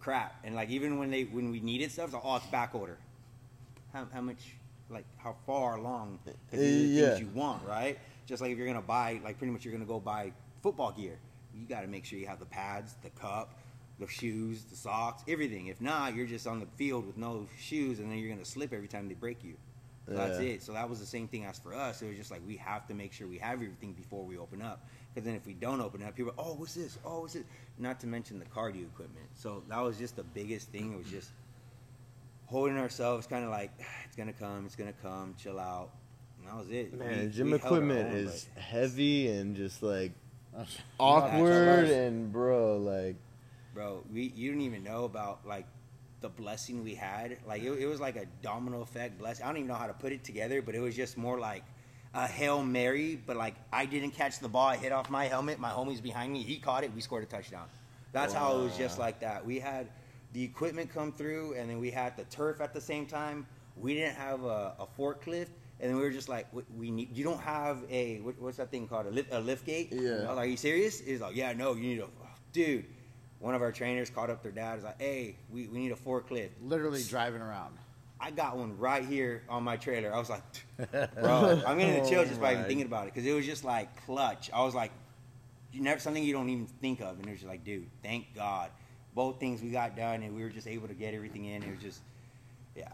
crap. 0.00 0.34
And 0.44 0.54
like 0.54 0.70
even 0.70 0.98
when 0.98 1.10
they 1.10 1.24
when 1.24 1.50
we 1.50 1.60
needed 1.60 1.90
stuff, 1.90 2.06
it's 2.06 2.14
like, 2.14 2.24
oh, 2.24 2.36
it's 2.36 2.46
back 2.46 2.74
order. 2.74 2.98
How, 3.92 4.06
how 4.12 4.20
much? 4.20 4.54
Like 4.88 5.04
how 5.18 5.36
far 5.46 5.76
along? 5.76 6.18
'Cause 6.24 6.34
these 6.50 6.60
are 6.60 6.62
the 6.62 6.88
Yeah. 6.88 7.06
things 7.14 7.20
you 7.20 7.28
want, 7.28 7.64
right? 7.66 7.98
Just 8.26 8.42
like 8.42 8.50
if 8.52 8.58
you're 8.58 8.66
gonna 8.66 8.82
buy, 8.82 9.20
like 9.24 9.38
pretty 9.38 9.52
much 9.52 9.64
you're 9.64 9.72
gonna 9.72 9.84
go 9.84 10.00
buy 10.00 10.32
football 10.62 10.90
gear. 10.92 11.18
You 11.60 11.66
got 11.68 11.82
to 11.82 11.86
make 11.88 12.04
sure 12.04 12.18
you 12.18 12.26
have 12.26 12.38
the 12.38 12.46
pads, 12.46 12.94
the 13.02 13.10
cup, 13.10 13.54
the 13.98 14.06
shoes, 14.08 14.64
the 14.64 14.76
socks, 14.76 15.22
everything. 15.28 15.66
If 15.66 15.80
not, 15.80 16.14
you're 16.14 16.26
just 16.26 16.46
on 16.46 16.58
the 16.58 16.66
field 16.76 17.06
with 17.06 17.18
no 17.18 17.46
shoes, 17.58 17.98
and 17.98 18.10
then 18.10 18.18
you're 18.18 18.30
gonna 18.30 18.44
slip 18.44 18.72
every 18.72 18.88
time 18.88 19.08
they 19.08 19.14
break 19.14 19.44
you. 19.44 19.54
So 20.08 20.14
That's 20.14 20.38
it. 20.38 20.62
So 20.62 20.72
that 20.72 20.88
was 20.88 20.98
the 20.98 21.06
same 21.06 21.28
thing 21.28 21.44
as 21.44 21.58
for 21.58 21.74
us. 21.74 22.00
It 22.02 22.08
was 22.08 22.16
just 22.16 22.30
like 22.30 22.40
we 22.46 22.56
have 22.56 22.86
to 22.88 22.94
make 22.94 23.12
sure 23.12 23.28
we 23.28 23.38
have 23.38 23.54
everything 23.54 23.92
before 23.92 24.24
we 24.24 24.38
open 24.38 24.62
up. 24.62 24.88
Because 25.14 25.26
then 25.26 25.34
if 25.36 25.46
we 25.46 25.52
don't 25.54 25.80
open 25.80 26.02
up, 26.02 26.16
people, 26.16 26.32
are, 26.38 26.44
oh, 26.46 26.54
what's 26.54 26.74
this? 26.74 26.98
Oh, 27.04 27.20
what's 27.20 27.34
this? 27.34 27.44
Not 27.78 28.00
to 28.00 28.06
mention 28.06 28.38
the 28.38 28.46
cardio 28.46 28.86
equipment. 28.86 29.26
So 29.34 29.62
that 29.68 29.80
was 29.80 29.98
just 29.98 30.16
the 30.16 30.24
biggest 30.24 30.70
thing. 30.70 30.94
It 30.94 30.98
was 30.98 31.06
just 31.10 31.30
holding 32.46 32.78
ourselves, 32.78 33.26
kind 33.26 33.44
of 33.44 33.50
like 33.50 33.70
ah, 33.80 33.84
it's 34.06 34.16
gonna 34.16 34.32
come, 34.32 34.64
it's 34.66 34.76
gonna 34.76 34.94
come, 35.02 35.34
chill 35.38 35.60
out. 35.60 35.90
And 36.38 36.48
that 36.48 36.56
was 36.56 36.70
it. 36.70 36.98
Man, 36.98 37.26
We- 37.26 37.30
gym 37.30 37.50
we 37.50 37.56
equipment 37.56 38.08
own, 38.08 38.14
is 38.14 38.48
heavy 38.56 39.28
and 39.28 39.54
just 39.54 39.82
like 39.82 40.12
awkward 40.98 41.88
and 41.88 42.32
bro, 42.32 42.76
like 42.78 43.16
bro 43.74 44.02
we 44.12 44.32
you 44.34 44.50
don't 44.52 44.60
even 44.60 44.82
know 44.82 45.04
about 45.04 45.46
like 45.46 45.66
the 46.20 46.28
blessing 46.28 46.84
we 46.84 46.94
had. 46.94 47.38
Like 47.46 47.62
it, 47.62 47.72
it 47.72 47.86
was 47.86 48.00
like 48.00 48.16
a 48.16 48.26
domino 48.42 48.82
effect 48.82 49.18
blessing. 49.18 49.44
I 49.44 49.48
don't 49.48 49.58
even 49.58 49.68
know 49.68 49.74
how 49.74 49.86
to 49.86 49.94
put 49.94 50.12
it 50.12 50.24
together 50.24 50.62
but 50.62 50.74
it 50.74 50.80
was 50.80 50.94
just 50.94 51.16
more 51.16 51.38
like 51.38 51.64
a 52.12 52.26
hail 52.26 52.60
mary 52.60 53.14
but 53.24 53.36
like 53.36 53.54
i 53.72 53.86
didn't 53.86 54.10
catch 54.10 54.40
the 54.40 54.48
ball. 54.48 54.66
I 54.66 54.76
hit 54.76 54.92
off 54.92 55.10
my 55.10 55.26
helmet. 55.26 55.58
My 55.58 55.70
homie's 55.70 56.00
behind 56.00 56.32
me 56.32 56.42
he 56.42 56.58
caught 56.58 56.84
it. 56.84 56.92
We 56.94 57.00
scored 57.00 57.22
a 57.22 57.26
touchdown. 57.26 57.66
That's 58.12 58.34
how 58.34 58.58
it 58.58 58.64
was 58.64 58.76
just 58.76 58.98
like 58.98 59.20
that. 59.20 59.46
We 59.46 59.60
had 59.60 59.88
the 60.32 60.42
equipment 60.42 60.92
come 60.92 61.12
through 61.12 61.54
and 61.54 61.70
then 61.70 61.78
we 61.78 61.90
had 61.90 62.16
the 62.16 62.24
turf 62.24 62.60
at 62.60 62.74
the 62.74 62.80
same 62.80 63.06
time. 63.06 63.46
We 63.76 63.94
didn't 63.94 64.16
have 64.16 64.44
a, 64.44 64.74
a 64.78 64.86
forklift 64.98 65.50
and 65.80 65.90
then 65.90 65.96
we 65.96 66.02
were 66.02 66.10
just 66.10 66.28
like, 66.28 66.46
we, 66.52 66.62
we 66.76 66.90
need. 66.90 67.16
You 67.16 67.24
don't 67.24 67.40
have 67.40 67.78
a 67.90 68.20
what, 68.20 68.38
what's 68.40 68.58
that 68.58 68.70
thing 68.70 68.86
called? 68.86 69.06
A 69.06 69.10
lift, 69.10 69.32
a 69.32 69.40
lift 69.40 69.64
gate? 69.64 69.88
Yeah. 69.90 70.10
I 70.10 70.14
was 70.14 70.26
like, 70.26 70.38
are 70.38 70.44
you 70.46 70.56
serious? 70.56 71.00
He's 71.00 71.20
like, 71.20 71.34
yeah, 71.34 71.52
no, 71.52 71.74
you 71.74 71.82
need 71.82 71.98
a, 72.00 72.04
oh, 72.04 72.28
dude. 72.52 72.84
One 73.38 73.54
of 73.54 73.62
our 73.62 73.72
trainers 73.72 74.10
called 74.10 74.28
up 74.28 74.42
their 74.42 74.52
dad. 74.52 74.78
Is 74.78 74.84
like, 74.84 75.00
hey, 75.00 75.36
we, 75.50 75.66
we 75.68 75.78
need 75.78 75.92
a 75.92 75.96
forklift. 75.96 76.50
literally 76.62 77.02
driving 77.02 77.40
around. 77.40 77.74
I 78.20 78.30
got 78.30 78.58
one 78.58 78.76
right 78.78 79.02
here 79.04 79.42
on 79.48 79.62
my 79.62 79.78
trailer. 79.78 80.14
I 80.14 80.18
was 80.18 80.28
like, 80.28 80.42
bro, 81.14 81.62
I'm 81.66 81.78
gonna 81.78 82.06
chill 82.06 82.20
oh 82.20 82.24
just 82.26 82.38
by 82.38 82.52
even 82.52 82.64
Oh 82.64 82.68
thinking 82.68 82.86
about 82.86 83.06
it 83.06 83.14
because 83.14 83.26
it 83.26 83.32
was 83.32 83.46
just 83.46 83.64
like 83.64 84.04
clutch. 84.04 84.50
I 84.52 84.62
was 84.62 84.74
like, 84.74 84.92
you 85.72 85.80
never 85.80 86.00
something 86.00 86.22
you 86.22 86.34
don't 86.34 86.50
even 86.50 86.66
think 86.66 87.00
of, 87.00 87.18
and 87.18 87.26
it 87.26 87.30
was 87.30 87.40
just 87.40 87.48
like, 87.48 87.64
dude, 87.64 87.86
thank 88.02 88.34
God, 88.34 88.70
both 89.14 89.40
things 89.40 89.62
we 89.62 89.70
got 89.70 89.96
done, 89.96 90.22
and 90.22 90.36
we 90.36 90.42
were 90.42 90.50
just 90.50 90.66
able 90.66 90.88
to 90.88 90.94
get 90.94 91.14
everything 91.14 91.46
in. 91.46 91.62
It 91.62 91.70
was 91.70 91.80
just, 91.80 92.00
yeah, 92.76 92.88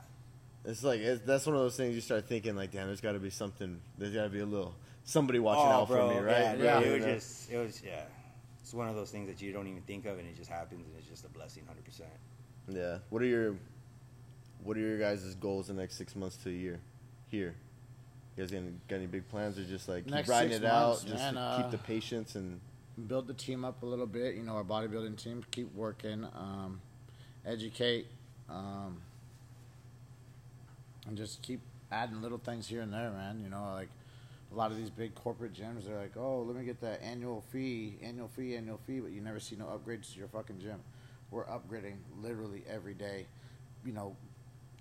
It's 0.66 0.82
like 0.82 1.00
it's, 1.00 1.24
that's 1.24 1.46
one 1.46 1.54
of 1.54 1.62
those 1.62 1.76
things 1.76 1.94
you 1.94 2.00
start 2.00 2.26
thinking 2.26 2.56
like, 2.56 2.72
damn, 2.72 2.86
there's 2.86 3.00
got 3.00 3.12
to 3.12 3.20
be 3.20 3.30
something. 3.30 3.80
There's 3.96 4.12
got 4.12 4.24
to 4.24 4.28
be 4.28 4.40
a 4.40 4.46
little 4.46 4.74
somebody 5.04 5.38
watching 5.38 5.62
oh, 5.62 5.82
out 5.82 5.88
bro, 5.88 6.08
for 6.08 6.14
me, 6.14 6.20
right? 6.20 6.58
Yeah, 6.58 6.80
Yeah. 6.80 6.80
it 6.80 6.92
was 6.92 7.04
just, 7.04 7.52
it 7.52 7.58
was, 7.58 7.82
yeah, 7.84 8.02
it's 8.60 8.74
one 8.74 8.88
of 8.88 8.96
those 8.96 9.10
things 9.10 9.28
that 9.28 9.40
you 9.40 9.52
don't 9.52 9.68
even 9.68 9.82
think 9.82 10.06
of, 10.06 10.18
and 10.18 10.28
it 10.28 10.36
just 10.36 10.50
happens, 10.50 10.84
and 10.84 10.96
it's 10.98 11.06
just 11.06 11.24
a 11.24 11.28
blessing, 11.28 11.62
hundred 11.66 11.84
percent. 11.84 12.10
Yeah. 12.68 12.98
What 13.10 13.22
are 13.22 13.26
your 13.26 13.54
What 14.64 14.76
are 14.76 14.80
your 14.80 14.98
guys' 14.98 15.34
goals 15.36 15.68
the 15.68 15.74
next 15.74 15.96
six 15.96 16.16
months 16.16 16.36
to 16.38 16.48
a 16.48 16.52
year? 16.52 16.80
Here, 17.28 17.54
you 18.36 18.42
guys 18.42 18.50
got 18.50 18.58
any, 18.58 18.72
got 18.88 18.96
any 18.96 19.06
big 19.06 19.28
plans, 19.28 19.58
or 19.58 19.64
just 19.64 19.88
like 19.88 20.04
keep 20.04 20.26
riding 20.26 20.50
six 20.50 20.64
it 20.64 20.64
out, 20.64 20.88
months, 20.88 21.04
just 21.04 21.14
man, 21.16 21.34
to 21.34 21.40
uh, 21.40 21.62
keep 21.62 21.70
the 21.70 21.78
patience 21.78 22.34
and 22.34 22.60
build 23.06 23.28
the 23.28 23.34
team 23.34 23.64
up 23.64 23.84
a 23.84 23.86
little 23.86 24.06
bit. 24.06 24.34
You 24.34 24.42
know, 24.42 24.56
our 24.56 24.64
bodybuilding 24.64 25.16
team 25.22 25.44
keep 25.52 25.72
working, 25.76 26.26
um, 26.34 26.80
educate, 27.44 28.08
um, 28.48 29.00
and 31.06 31.16
just 31.16 31.42
keep 31.42 31.60
adding 31.90 32.20
little 32.22 32.38
things 32.38 32.66
here 32.66 32.80
and 32.80 32.92
there, 32.92 33.10
man. 33.10 33.40
You 33.42 33.48
know, 33.50 33.72
like 33.74 33.88
a 34.52 34.54
lot 34.54 34.70
of 34.70 34.76
these 34.76 34.90
big 34.90 35.14
corporate 35.14 35.52
gyms, 35.54 35.84
they're 35.86 35.98
like, 35.98 36.16
"Oh, 36.16 36.42
let 36.42 36.56
me 36.56 36.64
get 36.64 36.80
that 36.80 37.02
annual 37.02 37.42
fee, 37.52 37.96
annual 38.02 38.28
fee, 38.28 38.56
annual 38.56 38.78
fee," 38.86 39.00
but 39.00 39.12
you 39.12 39.20
never 39.20 39.40
see 39.40 39.56
no 39.56 39.66
upgrades 39.66 40.12
to 40.12 40.18
your 40.18 40.28
fucking 40.28 40.58
gym. 40.60 40.80
We're 41.30 41.44
upgrading 41.46 41.96
literally 42.20 42.62
every 42.68 42.94
day. 42.94 43.26
You 43.84 43.92
know, 43.92 44.16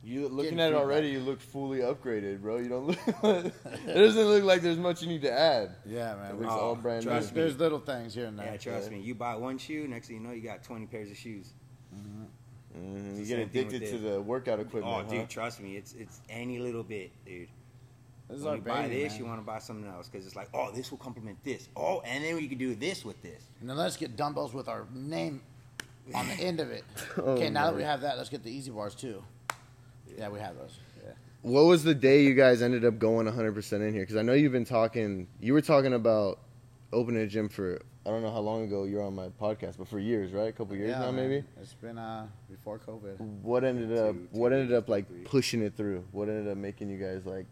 You 0.04 0.28
looking 0.28 0.60
at 0.60 0.72
it 0.72 0.76
already, 0.76 1.10
you 1.10 1.20
look 1.20 1.42
fully 1.42 1.80
upgraded, 1.80 2.42
bro. 2.42 2.58
You 2.58 2.70
don't 2.70 2.86
look. 2.88 2.98
it 3.24 3.94
doesn't 3.94 4.24
look 4.26 4.44
like 4.44 4.62
there's 4.62 4.78
much 4.78 5.02
you 5.02 5.08
need 5.08 5.24
to 5.24 5.32
add. 5.32 5.72
yeah, 5.86 6.16
man. 6.16 6.32
It 6.32 6.38
we- 6.38 6.42
looks 6.46 6.54
Oh, 6.56 6.60
all 6.60 6.76
brand 6.76 7.04
there's, 7.04 7.06
trust 7.06 7.34
new. 7.34 7.42
me. 7.42 7.48
there's 7.48 7.60
little 7.60 7.80
things 7.80 8.14
here 8.14 8.26
and 8.26 8.38
there. 8.38 8.46
Yeah, 8.46 8.58
trust 8.58 8.92
Yeah. 8.92 8.98
me. 8.98 9.04
You 9.04 9.16
buy 9.16 9.36
one 9.36 9.58
shoe, 9.58 9.88
next 9.88 10.08
thing 10.08 10.18
you 10.18 10.22
know, 10.22 10.32
you 10.32 10.42
got 10.42 10.64
twenty 10.64 10.86
pairs 10.86 11.10
of 11.10 11.18
shoes. 11.18 11.54
Mhm, 11.96 12.28
Mm-hmm. 12.76 13.10
It's 13.12 13.20
You 13.20 13.36
get 13.36 13.40
addicted 13.40 13.86
to 13.92 13.98
the 13.98 14.22
workout 14.22 14.60
oh, 14.60 14.64
equipment. 14.64 15.06
Oh, 15.08 15.10
dude, 15.10 15.30
trust 15.30 15.62
me, 15.62 15.76
it's 15.76 15.94
it's 15.94 16.22
any 16.30 16.60
little 16.60 16.84
bit, 16.84 17.12
dude. 17.26 17.48
This 18.30 18.40
is 18.40 18.44
when 18.44 18.52
our 18.52 18.56
you 18.58 18.62
buy 18.64 18.88
this, 18.88 19.14
man. 19.14 19.20
you 19.20 19.26
want 19.26 19.40
to 19.40 19.46
buy 19.46 19.60
something 19.60 19.90
else 19.90 20.10
because 20.10 20.26
it's 20.26 20.36
like, 20.36 20.50
oh, 20.54 20.72
this 20.72 20.90
will 20.90 20.98
complement 20.98 21.38
this. 21.44 21.70
Oh, 21.76 22.02
and 22.06 22.24
then 22.24 22.36
we 22.36 22.48
can 22.48 22.58
do 22.58 22.74
this 22.74 23.06
with 23.06 23.22
this. 23.22 23.44
And 23.62 23.70
then 23.70 23.78
let's 23.78 23.98
get 23.98 24.16
dumbbells 24.16 24.54
with 24.54 24.68
our 24.68 24.88
name 24.94 25.42
on 26.14 26.28
the 26.28 26.34
end 26.34 26.60
of 26.60 26.72
it. 26.72 26.84
Oh, 27.18 27.32
okay, 27.32 27.50
now 27.50 27.68
that 27.68 27.76
we 27.76 27.84
have 27.84 28.02
that, 28.02 28.18
let's 28.18 28.30
get 28.30 28.44
the 28.44 28.58
EZ 28.58 28.70
bars 28.70 28.94
too. 28.94 29.24
Yeah, 30.18 30.30
we 30.30 30.40
have 30.40 30.58
those. 30.58 30.78
Yeah. 31.04 31.14
What 31.44 31.66
was 31.66 31.84
the 31.84 31.96
day 31.96 32.24
you 32.24 32.34
guys 32.34 32.62
ended 32.62 32.84
up 32.84 33.00
going 33.00 33.26
100% 33.26 33.74
in 33.74 33.94
here? 33.94 34.04
Because 34.04 34.18
I 34.18 34.22
know 34.22 34.34
you've 34.34 34.52
been 34.52 34.66
talking. 34.66 35.28
You 35.40 35.54
were 35.54 35.62
talking 35.62 35.94
about 35.94 36.40
opening 36.92 37.22
a 37.22 37.28
gym 37.28 37.48
for. 37.48 37.82
I 38.06 38.10
don't 38.10 38.22
know 38.22 38.32
how 38.32 38.40
long 38.40 38.64
ago 38.66 38.84
you 38.84 38.98
were 38.98 39.02
on 39.04 39.16
my 39.16 39.30
podcast, 39.30 39.78
but 39.80 39.88
for 39.88 39.98
years, 40.00 40.32
right? 40.32 40.50
A 40.50 40.52
couple 40.52 40.76
years 40.76 40.90
Yeah, 40.92 41.00
now, 41.00 41.12
man. 41.12 41.28
maybe. 41.30 41.44
It's 41.60 41.74
been 41.74 41.98
uh 41.98 42.28
before 42.50 42.78
COVID. 42.80 43.20
What 43.42 43.64
ended 43.64 43.98
up? 43.98 44.14
Two- 44.14 44.28
two 44.32 44.40
what 44.40 44.54
ended 44.54 44.74
up 44.74 44.88
like 44.90 45.08
three. 45.08 45.22
pushing 45.24 45.62
it 45.64 45.76
through? 45.76 46.04
What 46.12 46.30
ended 46.30 46.48
up 46.48 46.58
making 46.58 46.90
you 46.90 46.98
guys 47.00 47.26
like 47.26 47.48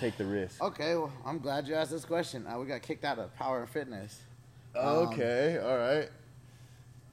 take 0.00 0.16
the 0.16 0.24
risk? 0.26 0.60
Okay, 0.62 0.96
well, 0.96 1.12
I'm 1.24 1.38
glad 1.38 1.68
you 1.68 1.74
asked 1.74 1.92
this 1.92 2.04
question. 2.04 2.44
Uh, 2.46 2.58
we 2.58 2.66
got 2.66 2.82
kicked 2.82 3.04
out 3.04 3.18
of 3.20 3.32
Power 3.36 3.60
and 3.60 3.68
Fitness. 3.70 4.20
Um, 4.76 4.84
okay, 5.08 5.58
all 5.58 5.78
right. 5.78 6.08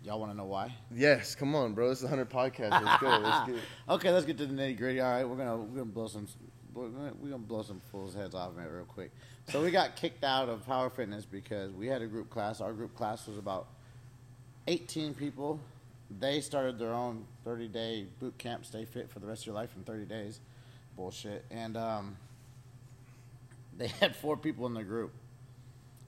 Y'all 0.04 0.20
want 0.20 0.32
to 0.32 0.38
know 0.38 0.46
why? 0.46 0.72
Yes, 0.94 1.34
come 1.36 1.56
on, 1.56 1.74
bro. 1.74 1.90
It's 1.92 2.02
the 2.02 2.08
hundred 2.08 2.30
podcast. 2.30 2.72
Let's 2.84 3.02
go. 3.02 3.10
Let's 3.10 3.48
get. 3.52 3.56
Okay, 3.90 4.12
let's 4.12 4.26
get 4.26 4.38
to 4.40 4.46
the 4.46 4.54
nitty 4.54 4.78
gritty. 4.78 5.00
All 5.02 5.12
right, 5.12 5.24
we're 5.28 5.36
gonna 5.38 5.58
we're 5.58 5.80
gonna 5.80 5.86
blow 5.86 6.08
some 6.08 6.28
we're 6.76 6.90
gonna, 6.90 7.38
blow 7.38 7.64
some 7.64 7.80
fools' 7.92 8.14
heads 8.14 8.36
off 8.36 8.52
of 8.52 8.60
it 8.60 8.70
real 8.70 8.86
quick. 8.86 9.12
So 9.50 9.64
we 9.64 9.72
got 9.72 9.96
kicked 9.96 10.24
out 10.24 10.50
of 10.50 10.66
Power 10.66 10.90
Fitness 10.90 11.26
because 11.26 11.72
we 11.72 11.88
had 11.88 12.02
a 12.02 12.08
group 12.08 12.30
class. 12.30 12.60
Our 12.60 12.74
group 12.74 12.96
class 12.96 13.28
was 13.28 13.38
about 13.38 13.68
18 14.68 15.14
people. 15.14 15.60
They 16.20 16.42
started 16.42 16.78
their 16.78 16.94
own 16.94 17.26
30 17.46 17.70
day 17.70 18.06
boot 18.20 18.38
camp, 18.38 18.66
stay 18.66 18.86
fit 18.86 19.10
for 19.10 19.20
the 19.20 19.28
rest 19.28 19.44
of 19.44 19.48
your 19.48 19.56
life 19.56 19.70
in 19.76 19.84
30 19.84 20.06
days. 20.06 20.40
Bullshit. 20.96 21.46
And 21.50 21.78
um, 21.78 22.18
they 23.78 23.88
had 24.00 24.16
four 24.16 24.36
people 24.38 24.66
in 24.66 24.74
the 24.74 24.84
group. 24.84 25.14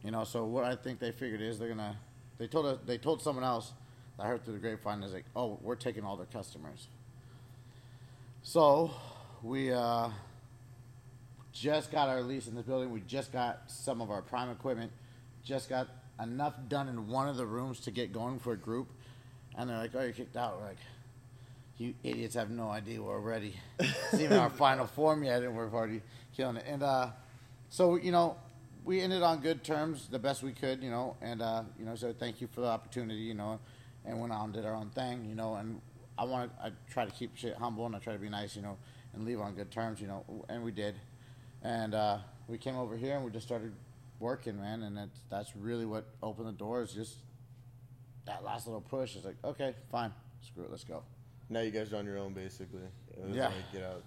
You 0.03 0.11
know, 0.11 0.23
so 0.23 0.45
what 0.45 0.63
I 0.63 0.75
think 0.75 0.99
they 0.99 1.11
figured 1.11 1.41
is 1.41 1.57
they're 1.57 1.69
gonna. 1.69 1.97
They 2.37 2.47
told 2.47 2.65
us. 2.65 2.79
They 2.85 2.97
told 2.97 3.21
someone 3.21 3.43
else. 3.43 3.73
I 4.19 4.27
heard 4.27 4.43
through 4.43 4.53
the 4.53 4.59
grapevine 4.59 5.03
is 5.03 5.13
like, 5.13 5.25
oh, 5.35 5.59
we're 5.61 5.75
taking 5.75 6.03
all 6.03 6.17
their 6.17 6.25
customers. 6.27 6.87
So 8.41 8.91
we 9.43 9.71
uh, 9.71 10.09
just 11.59 11.91
got 11.91 12.07
our 12.09 12.21
lease 12.21 12.47
in 12.47 12.55
this 12.55 12.65
building. 12.65 12.91
We 12.91 13.01
just 13.01 13.31
got 13.31 13.63
some 13.67 14.01
of 14.01 14.11
our 14.11 14.21
prime 14.21 14.49
equipment. 14.49 14.91
Just 15.43 15.69
got 15.69 15.87
enough 16.21 16.53
done 16.67 16.87
in 16.87 17.07
one 17.07 17.27
of 17.27 17.37
the 17.37 17.45
rooms 17.45 17.79
to 17.81 17.91
get 17.91 18.13
going 18.13 18.39
for 18.39 18.53
a 18.53 18.57
group. 18.57 18.89
And 19.57 19.69
they're 19.69 19.77
like, 19.77 19.91
"Oh, 19.95 20.01
you're 20.01 20.11
kicked 20.11 20.37
out." 20.37 20.59
We're 20.59 20.67
like, 20.67 20.77
"You 21.77 21.95
idiots 22.03 22.35
have 22.35 22.49
no 22.51 22.69
idea 22.69 23.01
we're 23.01 23.19
ready. 23.19 23.55
It's 23.79 24.13
even 24.19 24.37
our 24.37 24.49
final 24.49 24.85
form 24.85 25.23
yet, 25.23 25.41
and 25.41 25.55
we're 25.55 25.71
already 25.71 26.01
killing 26.35 26.57
it." 26.57 26.65
And 26.67 26.83
uh, 26.83 27.09
so 27.69 27.95
you 27.95 28.11
know, 28.11 28.37
we 28.85 29.01
ended 29.01 29.23
on 29.23 29.39
good 29.39 29.63
terms, 29.63 30.07
the 30.09 30.19
best 30.19 30.43
we 30.43 30.51
could, 30.51 30.83
you 30.83 30.91
know. 30.91 31.15
And 31.21 31.41
uh, 31.41 31.63
you 31.79 31.85
know, 31.85 31.95
so 31.95 32.13
thank 32.13 32.39
you 32.39 32.47
for 32.47 32.61
the 32.61 32.67
opportunity, 32.67 33.21
you 33.21 33.33
know, 33.33 33.59
and 34.05 34.19
went 34.21 34.31
on 34.31 34.45
and 34.45 34.53
did 34.53 34.65
our 34.65 34.75
own 34.75 34.89
thing, 34.91 35.25
you 35.25 35.35
know. 35.35 35.55
And 35.55 35.81
I 36.19 36.25
want 36.25 36.55
to, 36.55 36.65
I 36.65 36.71
try 36.91 37.05
to 37.05 37.11
keep 37.11 37.35
shit 37.35 37.55
humble 37.55 37.85
and 37.87 37.95
I 37.95 37.99
try 37.99 38.13
to 38.13 38.19
be 38.19 38.29
nice, 38.29 38.55
you 38.55 38.61
know, 38.61 38.77
and 39.13 39.25
leave 39.25 39.39
on 39.39 39.55
good 39.55 39.71
terms, 39.71 39.99
you 39.99 40.07
know. 40.07 40.23
And 40.49 40.63
we 40.63 40.71
did. 40.71 40.95
And 41.63 41.95
uh, 41.95 42.19
we 42.47 42.57
came 42.57 42.75
over 42.75 42.95
here 42.95 43.15
and 43.15 43.25
we 43.25 43.31
just 43.31 43.45
started 43.45 43.73
working, 44.19 44.59
man. 44.59 44.83
And 44.83 44.97
that's 44.97 45.19
that's 45.29 45.55
really 45.55 45.85
what 45.85 46.05
opened 46.21 46.47
the 46.47 46.53
doors. 46.53 46.93
Just 46.93 47.15
that 48.25 48.43
last 48.43 48.67
little 48.67 48.81
push. 48.81 49.15
is 49.15 49.25
like, 49.25 49.37
okay, 49.43 49.73
fine, 49.91 50.11
screw 50.41 50.63
it, 50.63 50.71
let's 50.71 50.83
go. 50.83 51.03
Now 51.49 51.61
you 51.61 51.71
guys 51.71 51.93
are 51.93 51.97
on 51.97 52.05
your 52.05 52.17
own, 52.17 52.33
basically. 52.33 52.83
It 53.11 53.29
Yeah. 53.29 53.45
Like, 53.45 53.71
get 53.71 53.83
out. 53.83 54.03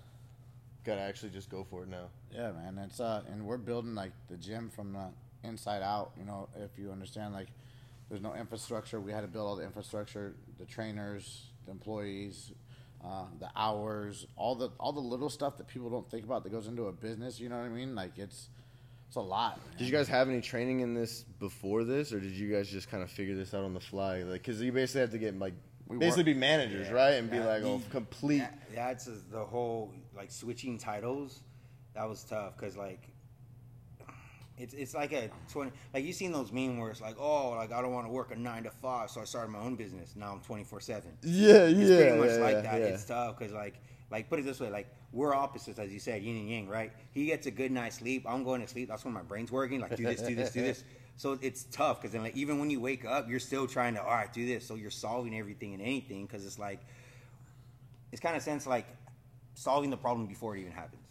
Gotta 0.85 1.01
actually 1.01 1.31
just 1.31 1.51
go 1.51 1.65
for 1.69 1.83
it 1.83 1.89
now. 1.89 2.09
Yeah, 2.33 2.53
man. 2.53 2.79
It's 2.79 3.01
uh, 3.01 3.23
and 3.31 3.45
we're 3.45 3.59
building 3.59 3.95
like 3.95 4.13
the 4.29 4.37
gym 4.37 4.71
from 4.71 4.93
the 4.93 5.09
inside 5.43 5.83
out. 5.83 6.13
You 6.19 6.25
know, 6.25 6.49
if 6.57 6.79
you 6.79 6.91
understand, 6.91 7.35
like, 7.35 7.49
there's 8.09 8.23
no 8.23 8.35
infrastructure. 8.35 9.01
We 9.01 9.13
had 9.13 9.23
to 9.23 9.29
build 9.29 9.47
all 9.47 9.57
the 9.57 9.65
infrastructure, 9.65 10.35
the 10.59 10.65
trainers, 10.65 11.47
the 11.67 11.73
employees, 11.73 12.53
uh, 13.05 13.25
the 13.39 13.49
hours, 13.57 14.27
all 14.37 14.55
the 14.55 14.71
all 14.79 14.93
the 14.93 15.01
little 15.01 15.31
stuff 15.31 15.57
that 15.59 15.67
people 15.69 15.89
don't 15.91 16.09
think 16.11 16.25
about 16.25 16.43
that 16.45 16.51
goes 16.51 16.67
into 16.67 16.87
a 16.87 16.93
business. 16.93 17.41
You 17.41 17.49
know 17.49 17.57
what 17.59 17.65
I 17.67 17.69
mean? 17.71 17.95
Like, 17.95 18.19
it's 18.19 18.49
it's 19.09 19.17
a 19.17 19.21
lot. 19.21 19.59
Did 19.79 19.87
you 19.87 19.93
guys 19.93 20.07
have 20.09 20.29
any 20.29 20.41
training 20.41 20.81
in 20.81 20.95
this 20.95 21.25
before 21.39 21.85
this, 21.85 22.13
or 22.13 22.21
did 22.21 22.33
you 22.33 22.53
guys 22.53 22.69
just 22.69 22.91
kind 22.91 23.03
of 23.03 23.11
figure 23.11 23.35
this 23.35 23.55
out 23.55 23.65
on 23.65 23.75
the 23.75 23.81
fly? 23.81 24.23
Like, 24.23 24.43
because 24.45 24.61
you 24.61 24.71
basically 24.73 25.01
have 25.03 25.11
to 25.11 25.19
get 25.19 25.39
like 25.39 25.55
We 25.89 25.97
basically 25.99 26.23
work- 26.25 26.35
be 26.37 26.41
managers, 26.41 26.87
Yeah. 26.89 26.93
right, 26.95 27.15
and 27.15 27.31
be 27.31 27.41
like, 27.41 27.63
oh, 27.65 27.81
complete. 27.91 28.39
That, 28.41 28.59
that's 28.75 29.09
the 29.33 29.45
whole 29.45 29.93
like 30.17 30.31
switching 30.31 30.79
titles. 30.79 31.41
That 31.95 32.09
was 32.09 32.23
tough 32.23 32.57
because 32.57 32.77
like 32.77 33.03
it's 34.61 34.75
it's 34.75 34.95
like 34.95 35.13
a 35.13 35.31
twenty. 35.51 35.73
Like 35.95 36.05
you 36.05 36.13
seen 36.13 36.33
those 36.33 36.53
meme 36.53 36.79
where 36.79 36.91
it's 36.91 37.01
like, 37.01 37.17
oh, 37.19 37.51
like 37.51 37.73
I 37.73 37.81
don't 37.81 37.93
want 37.93 38.07
to 38.07 38.13
work 38.13 38.31
a 38.33 38.37
nine 38.37 38.65
to 38.65 38.71
five, 38.71 39.11
so 39.11 39.21
I 39.21 39.25
started 39.25 39.51
my 39.51 39.59
own 39.59 39.77
business. 39.77 40.15
Now 40.17 40.33
I'm 40.33 40.41
twenty 40.41 40.65
four 40.65 40.81
seven. 40.81 41.13
Yeah, 41.23 41.67
yeah, 41.67 41.67
It's 41.67 41.91
pretty 42.03 42.19
much 42.19 42.31
yeah, 42.31 42.37
like 42.37 42.63
that. 42.63 42.81
yeah. 42.81 42.87
It's 42.87 43.05
tough 43.05 43.39
because 43.39 43.53
like 43.53 43.75
like 44.11 44.29
put 44.29 44.39
it 44.39 44.45
this 44.45 44.61
way, 44.61 44.71
like 44.71 44.89
we're 45.13 45.35
opposites 45.35 45.79
as 45.79 45.93
you 45.93 45.99
said, 45.99 46.23
yin 46.23 46.37
and 46.37 46.49
yang, 46.49 46.69
right? 46.69 46.93
He 47.13 47.27
gets 47.27 47.47
a 47.47 47.51
good 47.51 47.73
night's 47.73 47.97
sleep. 47.99 48.25
I'm 48.29 48.45
going 48.45 48.61
to 48.61 48.69
sleep. 48.69 48.89
That's 48.89 49.05
when 49.05 49.15
my 49.15 49.23
brain's 49.23 49.51
working. 49.51 49.81
Like 49.81 49.97
do 49.97 50.05
this, 50.05 50.21
do 50.23 50.35
this, 50.35 50.53
do 50.53 50.63
this. 50.63 50.85
So 51.17 51.39
it's 51.43 51.65
tough 51.65 52.01
because 52.01 52.13
then 52.13 52.23
like 52.23 52.35
even 52.35 52.59
when 52.59 52.71
you 52.71 52.81
wake 52.81 53.05
up, 53.05 53.29
you're 53.29 53.41
still 53.41 53.67
trying 53.67 53.93
to 53.93 54.03
all 54.03 54.09
right 54.09 54.33
do 54.33 54.47
this. 54.47 54.67
So 54.67 54.75
you're 54.75 54.91
solving 54.91 55.37
everything 55.37 55.75
and 55.75 55.83
anything 55.83 56.25
because 56.25 56.47
it's 56.47 56.59
like 56.59 56.81
it's 58.11 58.23
kind 58.23 58.35
of 58.37 58.43
sense 58.43 58.67
like 58.67 58.87
solving 59.53 59.91
the 59.91 59.99
problem 59.99 60.27
before 60.27 60.57
it 60.57 60.61
even 60.61 60.73
happens. 60.73 61.03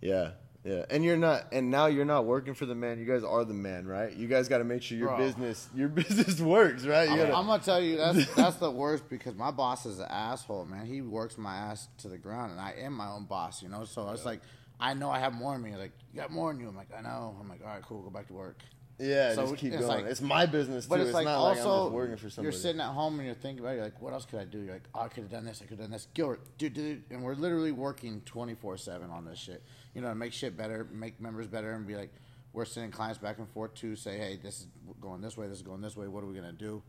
Yeah, 0.00 0.30
yeah. 0.64 0.84
And 0.90 1.04
you're 1.04 1.16
not, 1.16 1.46
and 1.52 1.70
now 1.70 1.86
you're 1.86 2.04
not 2.04 2.24
working 2.24 2.54
for 2.54 2.66
the 2.66 2.74
man. 2.74 2.98
You 2.98 3.04
guys 3.04 3.24
are 3.24 3.44
the 3.44 3.54
man, 3.54 3.86
right? 3.86 4.12
You 4.12 4.28
guys 4.28 4.48
got 4.48 4.58
to 4.58 4.64
make 4.64 4.82
sure 4.82 4.96
your 4.96 5.08
Bro. 5.08 5.18
business, 5.18 5.68
your 5.74 5.88
business 6.02 6.40
works, 6.40 6.84
right? 6.84 7.04
You 7.08 7.12
I'm, 7.12 7.18
gotta, 7.18 7.36
I'm 7.36 7.46
gonna 7.46 7.62
tell 7.62 7.80
you 7.80 7.96
that's 7.96 8.34
that's 8.36 8.56
the 8.56 8.70
worst 8.70 9.08
because 9.08 9.34
my 9.34 9.50
boss 9.50 9.86
is 9.86 9.98
an 9.98 10.06
asshole, 10.08 10.64
man. 10.66 10.86
He 10.86 11.00
works 11.02 11.36
my 11.36 11.54
ass 11.54 11.88
to 11.98 12.08
the 12.08 12.18
ground, 12.18 12.52
and 12.52 12.60
I 12.60 12.74
am 12.78 12.92
my 12.94 13.08
own 13.08 13.24
boss, 13.24 13.62
you 13.62 13.68
know. 13.68 13.84
So 13.84 14.08
it's 14.10 14.24
like 14.24 14.40
I 14.78 14.94
know 14.94 15.10
I 15.10 15.18
have 15.18 15.32
more 15.34 15.54
in 15.54 15.62
me. 15.62 15.74
Like 15.76 15.92
you 16.12 16.20
got 16.20 16.30
more 16.30 16.50
in 16.50 16.60
you. 16.60 16.68
I'm 16.68 16.76
like 16.76 16.88
I 16.96 17.00
know. 17.00 17.36
I'm 17.40 17.48
like 17.48 17.60
all 17.62 17.68
right, 17.68 17.82
cool. 17.82 18.02
Go 18.02 18.10
back 18.10 18.28
to 18.28 18.32
work. 18.32 18.58
yeah, 18.98 19.34
So 19.34 19.42
just 19.46 19.56
keep 19.56 19.72
it's 19.72 19.84
going. 19.84 20.02
like- 20.02 20.10
it's 20.10 20.20
my 20.20 20.46
business 20.46 20.84
too. 20.84 20.90
But 20.90 21.00
it's, 21.00 21.08
it's 21.08 21.14
like 21.14 21.24
not 21.24 21.38
also 21.38 21.48
like 21.48 21.58
I'm 21.58 21.84
just 21.86 21.92
working 21.92 22.16
for 22.30 22.42
you're 22.42 22.52
sitting 22.52 22.80
at 22.80 22.88
home 22.92 23.18
and 23.18 23.26
you're 23.26 23.34
thinking 23.34 23.64
about 23.64 23.72
it, 23.72 23.76
you're 23.76 23.84
like, 23.84 24.00
what 24.00 24.12
else 24.12 24.26
could 24.26 24.38
I 24.38 24.44
do? 24.44 24.60
You're 24.60 24.74
like, 24.74 24.88
oh, 24.94 25.00
I 25.00 25.08
could 25.08 25.24
have 25.24 25.30
done 25.32 25.44
this, 25.44 25.60
I 25.60 25.64
could 25.66 25.78
have 25.78 25.86
done 25.86 25.90
this. 25.90 26.06
Gilbert, 26.14 26.40
dude, 26.58 26.74
dude, 26.74 27.02
and 27.10 27.22
we're 27.22 27.34
literally 27.34 27.72
working 27.72 28.20
24 28.26 28.76
seven 28.76 29.10
on 29.10 29.24
this 29.24 29.38
shit. 29.40 29.62
You 29.94 30.00
know, 30.00 30.14
make 30.14 30.32
shit 30.32 30.56
better, 30.56 30.86
make 30.92 31.20
members 31.20 31.46
better, 31.46 31.72
and 31.72 31.86
be 31.86 31.96
like, 31.96 32.12
we're 32.52 32.64
sending 32.64 32.90
clients 32.90 33.18
back 33.18 33.38
and 33.38 33.48
forth 33.48 33.74
to 33.76 33.96
say, 33.96 34.18
hey, 34.18 34.38
this 34.42 34.60
is 34.60 34.66
going 35.00 35.20
this 35.20 35.36
way, 35.36 35.48
this 35.48 35.58
is 35.58 35.62
going 35.62 35.80
this 35.80 35.96
way. 35.96 36.08
What 36.08 36.22
are 36.22 36.26
we 36.26 36.34
gonna 36.34 36.52
do? 36.52 36.82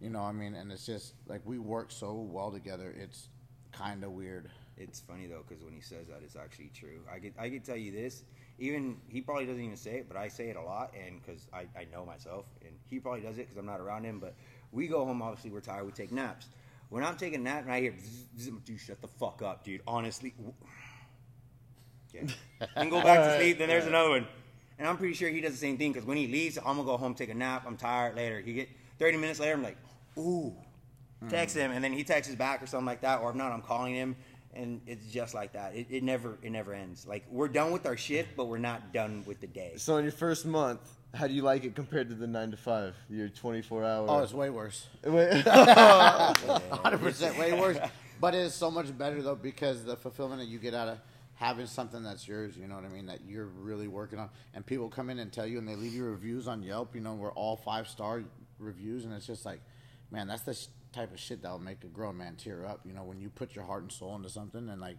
You 0.00 0.10
know, 0.10 0.22
I 0.22 0.32
mean, 0.32 0.54
and 0.54 0.72
it's 0.72 0.86
just 0.86 1.14
like 1.26 1.42
we 1.44 1.58
work 1.58 1.90
so 1.90 2.12
well 2.14 2.50
together. 2.50 2.94
It's 2.98 3.28
kind 3.72 4.02
of 4.02 4.12
weird. 4.12 4.50
it's 4.76 5.00
funny 5.00 5.26
though 5.26 5.44
because 5.46 5.62
when 5.62 5.74
he 5.74 5.80
says 5.80 6.08
that, 6.08 6.20
it's 6.24 6.36
actually 6.36 6.70
true. 6.74 7.00
I 7.12 7.18
could 7.18 7.34
I 7.38 7.50
could 7.50 7.64
tell 7.64 7.76
you 7.76 7.92
this. 7.92 8.24
Even 8.58 8.96
he 9.08 9.20
probably 9.20 9.46
doesn't 9.46 9.62
even 9.62 9.76
say 9.76 9.98
it, 9.98 10.08
but 10.08 10.16
I 10.16 10.28
say 10.28 10.48
it 10.48 10.56
a 10.56 10.62
lot, 10.62 10.94
and 10.94 11.20
because 11.22 11.46
I, 11.52 11.66
I 11.78 11.86
know 11.92 12.04
myself, 12.04 12.46
and 12.62 12.72
he 12.88 12.98
probably 12.98 13.20
does 13.20 13.36
it 13.38 13.48
because 13.48 13.56
I'm 13.56 13.66
not 13.66 13.80
around 13.80 14.04
him. 14.04 14.20
But 14.20 14.34
we 14.72 14.86
go 14.86 15.04
home. 15.04 15.22
Obviously, 15.22 15.50
we're 15.50 15.60
tired. 15.60 15.84
We 15.84 15.92
take 15.92 16.12
naps. 16.12 16.46
When 16.88 17.04
I'm 17.04 17.16
taking 17.16 17.40
a 17.40 17.42
nap 17.42 17.62
and 17.62 17.72
I 17.72 17.80
hear, 17.80 17.94
dude, 18.64 18.80
shut 18.80 19.00
the 19.00 19.06
fuck 19.06 19.42
up, 19.42 19.64
dude. 19.64 19.80
Honestly, 19.86 20.34
yeah. 22.14 22.66
and 22.76 22.90
go 22.90 23.02
back 23.02 23.18
to 23.20 23.36
sleep. 23.38 23.58
Then 23.58 23.68
there's 23.68 23.86
another 23.86 24.10
one, 24.10 24.26
and 24.78 24.88
I'm 24.88 24.96
pretty 24.96 25.14
sure 25.14 25.28
he 25.28 25.40
does 25.40 25.52
the 25.52 25.58
same 25.58 25.76
thing 25.76 25.92
because 25.92 26.06
when 26.06 26.16
he 26.16 26.26
leaves, 26.26 26.58
I'm 26.58 26.76
gonna 26.76 26.84
go 26.84 26.96
home, 26.96 27.14
take 27.14 27.30
a 27.30 27.34
nap. 27.34 27.64
I'm 27.66 27.76
tired. 27.76 28.16
Later, 28.16 28.40
he 28.40 28.52
get 28.52 28.68
30 28.98 29.18
minutes 29.18 29.40
later. 29.40 29.54
I'm 29.54 29.62
like, 29.62 29.78
ooh, 30.18 30.54
hmm. 31.20 31.28
text 31.28 31.56
him, 31.56 31.70
and 31.70 31.82
then 31.82 31.92
he 31.92 32.04
texts 32.04 32.34
back 32.34 32.62
or 32.62 32.66
something 32.66 32.86
like 32.86 33.00
that. 33.02 33.20
Or 33.20 33.30
if 33.30 33.36
not, 33.36 33.52
I'm 33.52 33.62
calling 33.62 33.94
him, 33.94 34.16
and 34.54 34.80
it's 34.86 35.06
just 35.06 35.34
like 35.34 35.52
that. 35.52 35.74
It, 35.74 35.86
it 35.90 36.02
never 36.02 36.38
it 36.42 36.50
never 36.50 36.72
ends. 36.74 37.06
Like 37.06 37.24
we're 37.30 37.48
done 37.48 37.72
with 37.72 37.86
our 37.86 37.96
shift, 37.96 38.30
but 38.36 38.46
we're 38.46 38.58
not 38.58 38.92
done 38.92 39.22
with 39.26 39.40
the 39.40 39.46
day. 39.46 39.74
So 39.76 39.96
in 39.96 40.04
your 40.04 40.12
first 40.12 40.46
month, 40.46 40.80
how 41.14 41.26
do 41.26 41.34
you 41.34 41.42
like 41.42 41.64
it 41.64 41.74
compared 41.74 42.08
to 42.08 42.14
the 42.14 42.26
nine 42.26 42.50
to 42.50 42.56
five? 42.56 42.94
Your 43.08 43.28
twenty 43.28 43.62
four 43.62 43.84
hour. 43.84 44.06
Oh, 44.08 44.22
it's 44.22 44.32
way 44.32 44.50
worse. 44.50 44.86
Wait. 45.04 45.42
hundred 45.46 47.00
percent 47.00 47.38
way 47.38 47.58
worse. 47.58 47.78
But 48.20 48.34
it 48.34 48.40
is 48.40 48.54
so 48.54 48.70
much 48.70 48.96
better 48.96 49.22
though 49.22 49.34
because 49.34 49.84
the 49.84 49.96
fulfillment 49.96 50.40
that 50.40 50.48
you 50.48 50.58
get 50.58 50.74
out 50.74 50.88
of 50.88 50.98
having 51.40 51.66
something 51.66 52.02
that's 52.02 52.28
yours, 52.28 52.54
you 52.54 52.68
know 52.68 52.74
what 52.74 52.84
I 52.84 52.88
mean, 52.88 53.06
that 53.06 53.20
you're 53.26 53.46
really 53.46 53.88
working 53.88 54.18
on, 54.18 54.28
and 54.52 54.64
people 54.64 54.90
come 54.90 55.08
in 55.08 55.18
and 55.18 55.32
tell 55.32 55.46
you, 55.46 55.56
and 55.58 55.66
they 55.66 55.74
leave 55.74 55.94
you 55.94 56.04
reviews 56.04 56.46
on 56.46 56.62
Yelp. 56.62 56.94
You 56.94 57.00
know, 57.00 57.14
we're 57.14 57.32
all 57.32 57.56
five 57.56 57.88
star 57.88 58.22
reviews, 58.58 59.06
and 59.06 59.14
it's 59.14 59.26
just 59.26 59.46
like, 59.46 59.60
man, 60.10 60.28
that's 60.28 60.42
the 60.42 60.52
sh- 60.52 60.66
type 60.92 61.10
of 61.14 61.18
shit 61.18 61.40
that 61.40 61.50
will 61.50 61.58
make 61.58 61.82
a 61.82 61.86
grown 61.86 62.18
man 62.18 62.36
tear 62.36 62.66
up. 62.66 62.80
You 62.84 62.92
know, 62.92 63.04
when 63.04 63.18
you 63.20 63.30
put 63.30 63.56
your 63.56 63.64
heart 63.64 63.80
and 63.80 63.90
soul 63.90 64.14
into 64.16 64.28
something, 64.28 64.68
and 64.68 64.82
like 64.82 64.98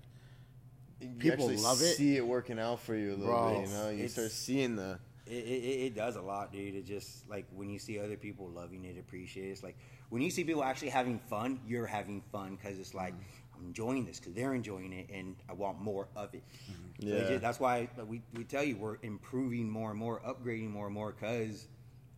You 1.00 1.10
People 1.20 1.46
actually 1.46 1.58
love 1.58 1.80
it. 1.82 1.96
See 1.96 2.18
it 2.18 2.26
working 2.26 2.58
out 2.58 2.80
for 2.80 2.96
you 2.96 3.12
a 3.12 3.18
little 3.18 3.28
Bro, 3.28 3.60
bit. 3.60 3.70
You 3.70 3.74
know, 3.76 3.90
you 3.90 4.08
start 4.08 4.32
seeing 4.32 4.76
the. 4.76 4.98
It, 5.28 5.46
it, 5.46 5.86
it 5.86 5.96
does 5.96 6.16
a 6.16 6.22
lot, 6.22 6.52
dude. 6.52 6.74
It 6.74 6.86
just 6.88 7.30
like 7.30 7.46
when 7.56 7.70
you 7.70 7.78
see 7.78 8.00
other 8.00 8.18
people 8.18 8.50
loving 8.50 8.84
it, 8.86 8.98
appreciate 8.98 9.46
it. 9.48 9.52
It's 9.52 9.64
like 9.64 9.78
when 10.10 10.24
you 10.24 10.32
see 10.32 10.44
people 10.44 10.64
actually 10.64 10.90
having 10.90 11.20
fun, 11.30 11.60
you're 11.68 11.86
having 11.86 12.24
fun 12.32 12.56
because 12.56 12.80
it's 12.80 12.96
like 12.96 13.14
I'm 13.14 13.20
enjoying 13.66 14.06
this 14.06 14.20
because 14.20 14.34
they're 14.34 14.54
enjoying 14.54 14.94
it, 14.94 15.10
and 15.14 15.36
I 15.50 15.54
want 15.54 15.80
more 15.80 16.08
of 16.16 16.34
it. 16.34 16.44
So 17.00 17.08
it 17.08 17.14
Yeah. 17.22 17.28
ju- 17.28 17.40
that's 17.40 17.60
why 17.60 17.90
we 18.08 18.22
we 18.34 18.44
tell 18.44 18.64
you 18.64 18.78
we're 18.78 18.98
improving 19.02 19.70
more 19.70 19.90
and 19.92 20.00
more, 20.00 20.20
upgrading 20.22 20.70
more 20.70 20.86
and 20.88 20.94
more 20.94 21.12
because 21.12 21.68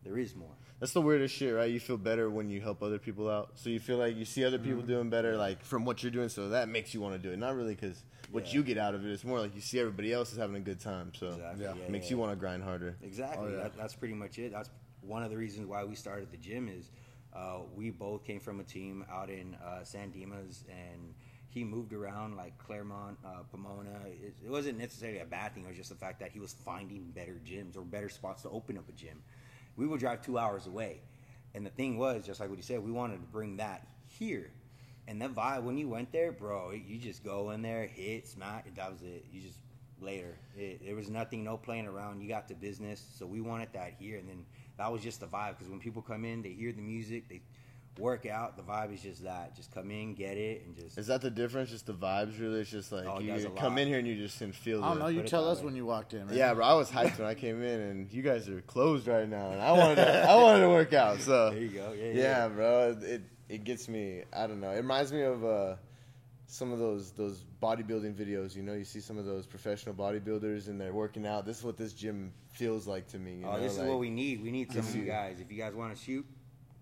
there 0.03 0.17
is 0.17 0.35
more. 0.35 0.49
That's 0.79 0.91
the 0.93 1.01
weirdest 1.01 1.33
shit, 1.35 1.53
right? 1.53 1.71
You 1.71 1.79
feel 1.79 1.97
better 1.97 2.29
when 2.29 2.49
you 2.49 2.59
help 2.59 2.83
other 2.83 2.99
people 2.99 3.29
out. 3.29 3.51
So 3.55 3.69
you 3.69 3.79
feel 3.79 3.97
like 3.97 4.17
you 4.17 4.25
see 4.25 4.43
other 4.43 4.59
people 4.59 4.81
doing 4.81 5.09
better, 5.09 5.37
like 5.37 5.63
from 5.63 5.85
what 5.85 6.03
you're 6.03 6.11
doing. 6.11 6.27
So 6.27 6.49
that 6.49 6.67
makes 6.67 6.93
you 6.93 6.99
want 6.99 7.15
to 7.15 7.19
do 7.19 7.31
it. 7.33 7.37
Not 7.37 7.55
really 7.55 7.73
because 7.75 8.03
what 8.31 8.47
Yeah. 8.47 8.53
you 8.55 8.63
get 8.63 8.77
out 8.77 8.93
of 8.93 9.05
it. 9.05 9.11
It's 9.11 9.23
more 9.23 9.39
like 9.39 9.55
you 9.55 9.61
see 9.61 9.79
everybody 9.79 10.11
else 10.11 10.33
is 10.33 10.37
having 10.37 10.57
a 10.57 10.59
good 10.59 10.81
time. 10.81 11.13
So 11.13 11.27
Exactly. 11.27 11.63
Yeah. 11.63 11.75
Yeah, 11.75 11.83
it 11.83 11.89
makes 11.89 12.09
you 12.11 12.17
want 12.17 12.33
to 12.33 12.35
grind 12.35 12.63
harder. 12.63 12.97
Exactly. 13.01 13.53
Oh, 13.53 13.57
that, 13.57 13.77
that's 13.77 13.95
pretty 13.95 14.15
much 14.15 14.37
it. 14.39 14.51
That's 14.51 14.69
one 15.01 15.23
of 15.23 15.29
the 15.29 15.37
reasons 15.37 15.67
why 15.67 15.85
we 15.85 15.95
started 15.95 16.31
the 16.31 16.37
gym 16.37 16.67
is 16.67 16.91
uh, 17.31 17.59
we 17.75 17.89
both 17.89 18.25
came 18.25 18.39
from 18.41 18.59
a 18.59 18.63
team 18.63 19.05
out 19.09 19.29
in 19.29 19.55
uh, 19.55 19.83
San 19.85 20.11
Dimas 20.11 20.65
and 20.69 21.13
he 21.53 21.63
moved 21.63 21.93
around 21.93 22.35
like 22.35 22.57
Claremont, 22.57 23.17
uh, 23.23 23.43
Pomona. 23.51 23.91
It, 24.05 24.33
it 24.43 24.49
wasn't 24.49 24.79
necessarily 24.79 25.19
a 25.19 25.25
bad 25.25 25.53
thing. 25.53 25.65
It 25.65 25.67
was 25.67 25.77
just 25.77 25.89
the 25.89 25.95
fact 25.95 26.19
that 26.19 26.31
he 26.31 26.39
was 26.39 26.53
finding 26.65 27.11
better 27.15 27.39
gyms 27.45 27.77
or 27.77 27.81
better 27.81 28.09
spots 28.09 28.41
to 28.43 28.49
open 28.49 28.77
up 28.77 28.89
a 28.89 28.91
gym. 28.93 29.21
We 29.75 29.85
would 29.85 29.99
drive 29.99 30.23
two 30.23 30.37
hours 30.39 30.65
away. 30.65 31.01
And 31.53 31.63
the 31.63 31.69
thing 31.69 31.97
was, 31.97 32.25
just 32.25 32.39
like 32.39 32.49
what 32.49 32.57
he 32.57 32.63
said, 32.63 32.83
we 32.83 32.91
wanted 32.91 33.17
to 33.17 33.27
bring 33.31 33.57
that 33.57 33.87
here. 34.07 34.49
And 35.07 35.21
that 35.21 35.35
vibe, 35.35 35.63
when 35.63 35.77
you 35.77 35.87
went 35.87 36.11
there, 36.11 36.31
bro, 36.31 36.71
you 36.71 36.97
just 36.97 37.23
go 37.23 37.51
in 37.51 37.61
there, 37.61 37.85
hit, 37.85 38.27
smack, 38.27 38.73
that 38.75 38.91
was 38.91 39.01
it. 39.03 39.25
You 39.31 39.41
just 39.41 39.59
later. 40.01 40.37
It, 40.57 40.83
there 40.83 40.95
was 40.95 41.09
nothing, 41.09 41.43
no 41.43 41.55
playing 41.57 41.85
around. 41.85 42.21
You 42.21 42.29
got 42.29 42.47
to 42.47 42.55
business, 42.55 43.05
so 43.17 43.27
we 43.27 43.41
wanted 43.41 43.69
that 43.73 43.93
here, 43.99 44.17
and 44.17 44.27
then 44.27 44.45
that 44.77 44.91
was 44.91 45.03
just 45.03 45.19
the 45.19 45.27
vibe. 45.27 45.51
Because 45.57 45.69
when 45.69 45.79
people 45.79 46.01
come 46.01 46.25
in, 46.25 46.41
they 46.41 46.49
hear 46.49 46.71
the 46.71 46.81
music, 46.81 47.29
they 47.29 47.41
work 47.99 48.25
out. 48.25 48.57
The 48.57 48.63
vibe 48.63 48.93
is 48.93 49.01
just 49.01 49.23
that. 49.23 49.55
Just 49.55 49.71
come 49.73 49.91
in, 49.91 50.13
get 50.15 50.37
it, 50.37 50.63
and 50.65 50.75
just. 50.75 50.97
Is 50.97 51.07
that 51.07 51.21
the 51.21 51.29
difference? 51.29 51.69
Just 51.69 51.85
the 51.85 51.93
vibes, 51.93 52.39
really? 52.39 52.61
It's 52.61 52.69
just 52.71 52.91
like 52.91 53.05
Oh, 53.07 53.17
it 53.17 53.23
you 53.23 53.49
come 53.57 53.73
lot. 53.73 53.81
in 53.81 53.87
here 53.87 53.99
and 53.99 54.07
you 54.07 54.15
just 54.15 54.39
can 54.39 54.51
feel. 54.51 54.83
I 54.83 54.89
don't 54.89 54.99
know. 54.99 55.07
You 55.07 55.21
tell 55.23 55.47
us 55.47 55.59
way. 55.59 55.65
when 55.65 55.75
you 55.75 55.85
walked 55.85 56.13
in. 56.13 56.25
Man. 56.27 56.35
Yeah, 56.37 56.53
bro. 56.53 56.65
I 56.65 56.73
was 56.73 56.89
hyped 56.89 57.17
when 57.19 57.27
I 57.27 57.33
came 57.35 57.61
in, 57.61 57.79
and 57.81 58.11
you 58.11 58.21
guys 58.21 58.49
are 58.49 58.61
closed 58.61 59.07
right 59.07 59.27
now, 59.29 59.51
and 59.51 59.61
I 59.61 59.71
wanted 59.71 59.95
to, 59.95 60.29
I 60.29 60.35
wanted 60.35 60.61
to 60.61 60.69
work 60.69 60.93
out. 60.93 61.19
So 61.21 61.49
There 61.51 61.59
you 61.59 61.69
go. 61.69 61.93
Yeah, 61.97 62.05
yeah, 62.05 62.13
yeah. 62.13 62.47
bro. 62.47 62.97
It 63.01 63.21
it 63.49 63.63
gets 63.63 63.87
me. 63.87 64.23
I 64.35 64.47
don't 64.47 64.59
know. 64.61 64.71
It 64.71 64.77
reminds 64.77 65.11
me 65.13 65.21
of 65.21 65.43
uh, 65.45 65.75
some 66.47 66.71
of 66.71 66.79
those 66.79 67.11
those 67.11 67.43
bodybuilding 67.61 68.15
videos. 68.15 68.55
You 68.55 68.63
know, 68.63 68.73
you 68.73 68.85
see 68.85 68.99
some 69.01 69.17
of 69.17 69.25
those 69.25 69.45
professional 69.45 69.93
bodybuilders, 69.95 70.67
and 70.67 70.79
they're 70.81 70.93
working 70.93 71.27
out. 71.27 71.45
This 71.45 71.59
is 71.59 71.63
what 71.63 71.77
this 71.77 71.93
gym 71.93 72.33
feels 72.53 72.87
like 72.87 73.07
to 73.09 73.19
me. 73.19 73.35
You 73.41 73.45
Oh, 73.47 73.53
know? 73.53 73.59
this 73.61 73.73
is 73.77 73.83
what 73.83 73.99
we 73.99 74.09
need. 74.09 74.41
We 74.41 74.51
need 74.51 74.71
some 74.71 74.79
of 74.81 74.95
you 74.95 75.05
guys. 75.05 75.39
If 75.39 75.51
you 75.51 75.57
guys 75.57 75.73
want 75.73 75.95
to 75.95 76.01
shoot, 76.01 76.25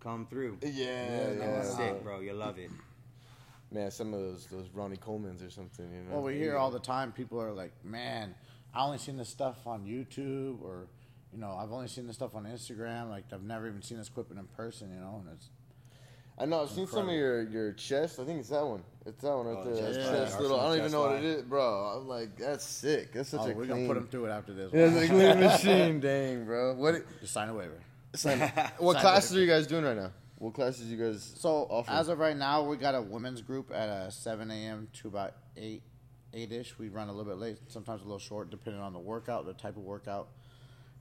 come 0.02 0.26
through. 0.30 0.58
Yeah, 0.62 0.70
Yeah, 0.70 1.32
yeah, 1.32 1.62
bro. 1.62 1.64
sick, 1.64 2.04
bro. 2.04 2.20
You 2.20 2.34
love 2.34 2.58
it. 2.60 2.70
Man, 3.72 3.90
some 3.92 4.14
of 4.14 4.20
those 4.20 4.48
those 4.48 4.68
Ronnie 4.74 4.98
Coleman's 4.98 5.42
or 5.42 5.50
something. 5.50 5.86
You 5.92 6.02
know. 6.02 6.16
Well, 6.16 6.24
we 6.24 6.36
hear 6.36 6.58
all 6.58 6.72
the 6.72 6.80
time 6.80 7.12
people 7.14 7.42
are 7.42 7.54
like, 7.54 7.72
"Man, 7.86 8.36
I 8.74 8.84
only 8.84 8.98
seen 8.98 9.16
this 9.18 9.30
stuff 9.30 9.66
on 9.66 9.86
YouTube, 9.86 10.62
or 10.62 10.88
you 11.32 11.40
know, 11.40 11.56
I've 11.58 11.72
only 11.72 11.88
seen 11.88 12.06
this 12.08 12.18
stuff 12.18 12.36
on 12.36 12.44
Instagram. 12.44 13.10
Like, 13.10 13.24
I've 13.32 13.44
never 13.44 13.68
even 13.70 13.82
seen 13.82 13.98
this 13.98 14.10
equipment 14.10 14.42
in 14.42 14.48
person. 14.48 14.92
You 14.94 15.00
know, 15.00 15.24
and 15.26 15.34
it's 15.38 15.50
I 16.38 16.46
know. 16.46 16.64
I've 16.64 16.70
seen 16.70 16.86
some 16.88 17.08
of 17.08 17.16
your 17.16 17.44
your 17.44 17.72
chest. 17.72 18.20
I 18.20 18.26
think 18.26 18.42
it's 18.42 18.50
that 18.50 18.66
one. 18.66 18.84
It's 19.06 19.22
that 19.22 19.38
one 19.38 19.46
right 19.48 19.58
Oh, 19.60 19.64
there. 19.64 19.76
chest 19.82 20.00
That 20.00 20.06
line, 20.18 20.26
chest 20.26 20.40
little. 20.42 20.60
I 20.60 20.64
don't 20.64 20.72
Arsenal 20.72 20.76
even 20.76 20.84
chest 20.84 20.94
know 20.94 21.02
what 21.02 21.16
it 21.16 21.24
is, 21.24 21.42
bro. 21.44 21.98
I'm 22.02 22.08
like, 22.10 22.38
that's 22.38 22.66
sick. 22.66 23.14
That's 23.14 23.30
such 23.30 23.40
oh, 23.40 23.44
a 23.46 23.48
we're 23.54 23.66
clean. 23.66 23.68
gonna 23.70 23.88
put 23.88 23.94
them 23.94 24.08
through 24.08 24.26
it 24.26 24.32
after 24.32 24.54
this. 24.54 24.72
Yeah, 24.74 24.88
it's 24.88 25.06
a 25.06 25.08
clean 25.08 25.40
machine. 25.48 26.00
Dang, 26.02 26.44
bro. 26.46 26.74
What? 26.76 26.96
Just 27.22 27.32
sign 27.32 27.48
a 27.48 27.54
waiver. 27.54 27.80
Sign, 28.16 28.40
what 28.78 28.94
Sign 28.94 29.02
classes 29.02 29.38
are 29.38 29.40
you 29.40 29.48
guys 29.48 29.68
doing 29.68 29.84
right 29.84 29.96
now? 29.96 30.12
What 30.38 30.54
classes 30.54 30.88
you 30.88 30.98
guys? 30.98 31.34
So 31.38 31.68
offer? 31.70 31.92
as 31.92 32.08
of 32.08 32.20
right 32.20 32.36
now, 32.36 32.64
we 32.64 32.76
got 32.78 32.96
a 32.96 33.02
women's 33.02 33.42
group 33.42 33.72
at 33.72 33.90
uh, 33.90 34.10
7 34.10 34.50
a.m. 34.50 34.88
to 35.02 35.08
about 35.08 35.34
8 35.56 35.84
8 36.34 36.52
ish. 36.52 36.80
We 36.80 36.90
run 36.90 37.10
a 37.10 37.14
little 37.14 37.32
bit 37.32 37.40
late, 37.40 37.58
sometimes 37.68 38.02
a 38.02 38.06
little 38.06 38.20
short, 38.20 38.50
depending 38.50 38.82
on 38.82 38.94
the 38.94 39.00
workout, 39.00 39.46
the 39.46 39.54
type 39.54 39.78
of 39.78 39.84
workout. 39.84 40.30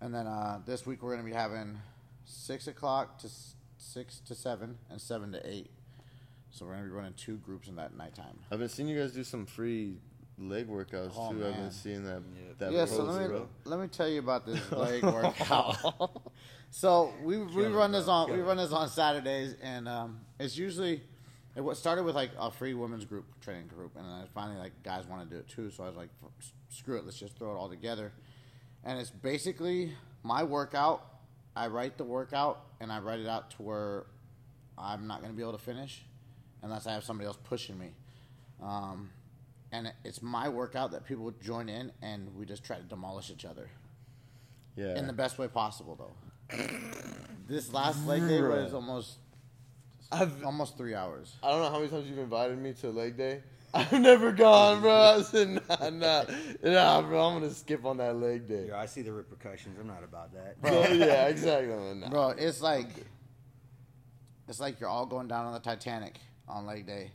And 0.01 0.15
then 0.15 0.27
uh, 0.27 0.61
this 0.67 0.87
week 0.87 1.03
we're 1.03 1.15
gonna 1.15 1.29
be 1.29 1.35
having 1.35 1.79
six 2.25 2.67
o'clock 2.67 3.19
to 3.19 3.29
six 3.79 4.21
to 4.21 4.35
seven 4.35 4.79
and 4.91 5.01
seven 5.01 5.33
to 5.33 5.51
eight. 5.51 5.71
So 6.51 6.67
we're 6.67 6.73
gonna 6.73 6.85
be 6.85 6.91
running 6.91 7.15
two 7.15 7.37
groups 7.39 7.69
in 7.69 7.77
that 7.77 7.97
nighttime. 7.97 8.39
I've 8.51 8.59
been 8.59 8.69
seeing 8.69 8.89
you 8.89 8.99
guys 8.99 9.13
do 9.13 9.25
some 9.25 9.47
free 9.47 9.99
leg 10.41 10.69
workouts 10.69 11.13
Oh, 11.17 11.33
too. 11.33 11.47
I've 11.47 11.55
been 11.57 11.71
seeing 11.71 12.05
that. 12.05 12.23
Yeah. 12.35 12.53
that 12.59 12.73
yeah, 12.73 12.85
so 12.87 13.05
let 13.05 13.23
me 13.23 13.29
bro. 13.29 13.49
let 13.65 13.81
me 13.81 13.87
tell 13.89 14.09
you 14.09 14.19
about 14.21 14.47
this 14.47 14.71
leg 14.73 15.03
workout. 15.03 15.77
so 16.71 17.13
we 17.23 17.39
we 17.39 17.47
Kill 17.53 17.65
it, 17.67 17.71
run 17.77 17.93
this 17.93 18.05
bro. 18.07 18.15
on 18.15 18.33
we 18.33 18.41
it. 18.41 18.43
run 18.43 18.57
this 18.57 18.73
on 18.73 18.89
Saturdays, 18.89 19.55
and 19.63 19.89
um, 19.89 20.21
it's 20.39 20.57
usually 20.57 21.03
it 21.57 21.61
what 21.61 21.77
started 21.77 22.05
with 22.05 22.15
like 22.15 22.31
a 22.39 22.51
free 22.51 22.75
women's 22.75 23.05
group 23.05 23.27
training 23.41 23.67
group, 23.69 23.93
and 23.97 24.05
then 24.05 24.13
I 24.13 24.25
finally 24.35 24.59
like 24.59 24.83
guys 24.83 25.07
want 25.07 25.29
to 25.29 25.35
do 25.35 25.41
it 25.41 25.49
too. 25.49 25.71
So 25.71 25.85
I 25.85 25.87
was 25.89 25.97
like, 25.97 26.11
screw 26.69 26.97
it, 26.97 27.05
let's 27.05 27.19
just 27.19 27.37
throw 27.37 27.53
it 27.53 27.57
all 27.57 27.69
together. 27.69 28.13
And 28.85 28.99
it's 28.99 29.11
basically 29.11 29.93
my 30.23 30.43
workout. 30.43 31.05
I 31.55 31.67
write 31.67 31.99
the 31.99 32.05
workout, 32.05 32.65
and 32.81 32.91
I 32.93 33.01
write 33.01 33.19
it 33.21 33.27
out 33.27 33.51
to 33.53 33.63
where 33.63 34.07
I'm 34.79 35.07
not 35.07 35.21
going 35.21 35.33
to 35.33 35.37
be 35.37 35.43
able 35.43 35.53
to 35.53 35.59
finish 35.63 36.03
unless 36.63 36.87
I 36.87 36.93
have 36.93 37.05
somebody 37.05 37.27
else 37.27 37.37
pushing 37.43 37.77
me. 37.79 37.91
Um, 38.63 39.11
and 39.73 39.93
it's 40.05 40.23
my 40.23 40.49
workout 40.49 40.91
that 40.93 41.05
people 41.07 41.25
would 41.25 41.41
join 41.41 41.69
in, 41.69 41.93
and 42.03 42.35
we 42.35 42.45
just 42.47 42.65
try 42.65 42.77
to 42.77 42.83
demolish 42.83 43.31
each 43.31 43.45
other 43.45 43.69
Yeah. 44.77 44.99
in 44.99 45.07
the 45.07 45.13
best 45.13 45.39
way 45.39 45.49
possible, 45.49 45.97
though. 45.97 46.57
this 47.49 47.73
last 47.73 48.07
leg 48.07 48.27
day 48.27 48.41
was 48.43 48.75
almost 48.75 49.19
I've, 50.13 50.45
almost 50.45 50.77
three 50.77 50.95
hours. 50.95 51.35
I 51.43 51.51
don't 51.51 51.61
know 51.63 51.71
how 51.71 51.79
many 51.79 51.89
times 51.89 52.09
you've 52.09 52.19
invited 52.19 52.59
me 52.59 52.73
to 52.75 52.91
leg 52.91 53.17
day. 53.17 53.43
I've 53.75 53.93
never 53.93 54.33
gone, 54.33 54.81
bro. 54.81 54.93
I 54.93 55.23
said, 55.23 55.49
nah, 55.49 55.91
nah, 55.91 56.25
nah, 56.65 57.03
bro. 57.03 57.25
I'm 57.25 57.41
gonna 57.41 57.55
skip 57.55 57.85
on 57.85 57.99
that 57.99 58.17
leg 58.17 58.49
day. 58.49 58.67
Yo, 58.67 58.77
I 58.77 58.87
see 58.87 59.03
the 59.03 59.13
repercussions. 59.13 59.79
I'm 59.79 59.87
not 59.87 60.03
about 60.03 60.33
that. 60.35 60.57
So, 60.65 60.93
yeah, 60.93 61.29
exactly. 61.29 61.95
Nah. 61.95 62.09
Bro, 62.09 62.29
it's 62.31 62.61
like 62.61 62.89
it's 64.49 64.59
like 64.59 64.81
you're 64.81 64.89
all 64.89 65.07
going 65.07 65.29
down 65.29 65.47
on 65.47 65.53
the 65.53 65.61
Titanic 65.61 66.19
on 66.49 66.67
leg 66.67 66.85
day, 66.85 67.13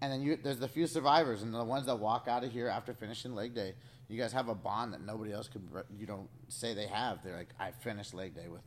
and 0.00 0.12
then 0.12 0.22
you 0.22 0.36
there's 0.42 0.58
the 0.58 0.68
few 0.68 0.86
survivors 0.86 1.42
and 1.42 1.52
the 1.54 1.64
ones 1.64 1.86
that 1.86 1.96
walk 1.98 2.26
out 2.28 2.44
of 2.44 2.52
here 2.52 2.68
after 2.68 2.92
finishing 2.94 3.34
leg 3.34 3.54
day. 3.54 3.74
You 4.08 4.18
guys 4.20 4.32
have 4.32 4.48
a 4.48 4.54
bond 4.54 4.92
that 4.92 5.00
nobody 5.00 5.32
else 5.32 5.48
could. 5.48 5.62
You 5.98 6.06
don't 6.06 6.28
say 6.48 6.74
they 6.74 6.86
have. 6.86 7.22
They're 7.24 7.36
like, 7.36 7.48
I 7.58 7.72
finished 7.72 8.14
leg 8.14 8.34
day 8.36 8.46
with 8.48 8.60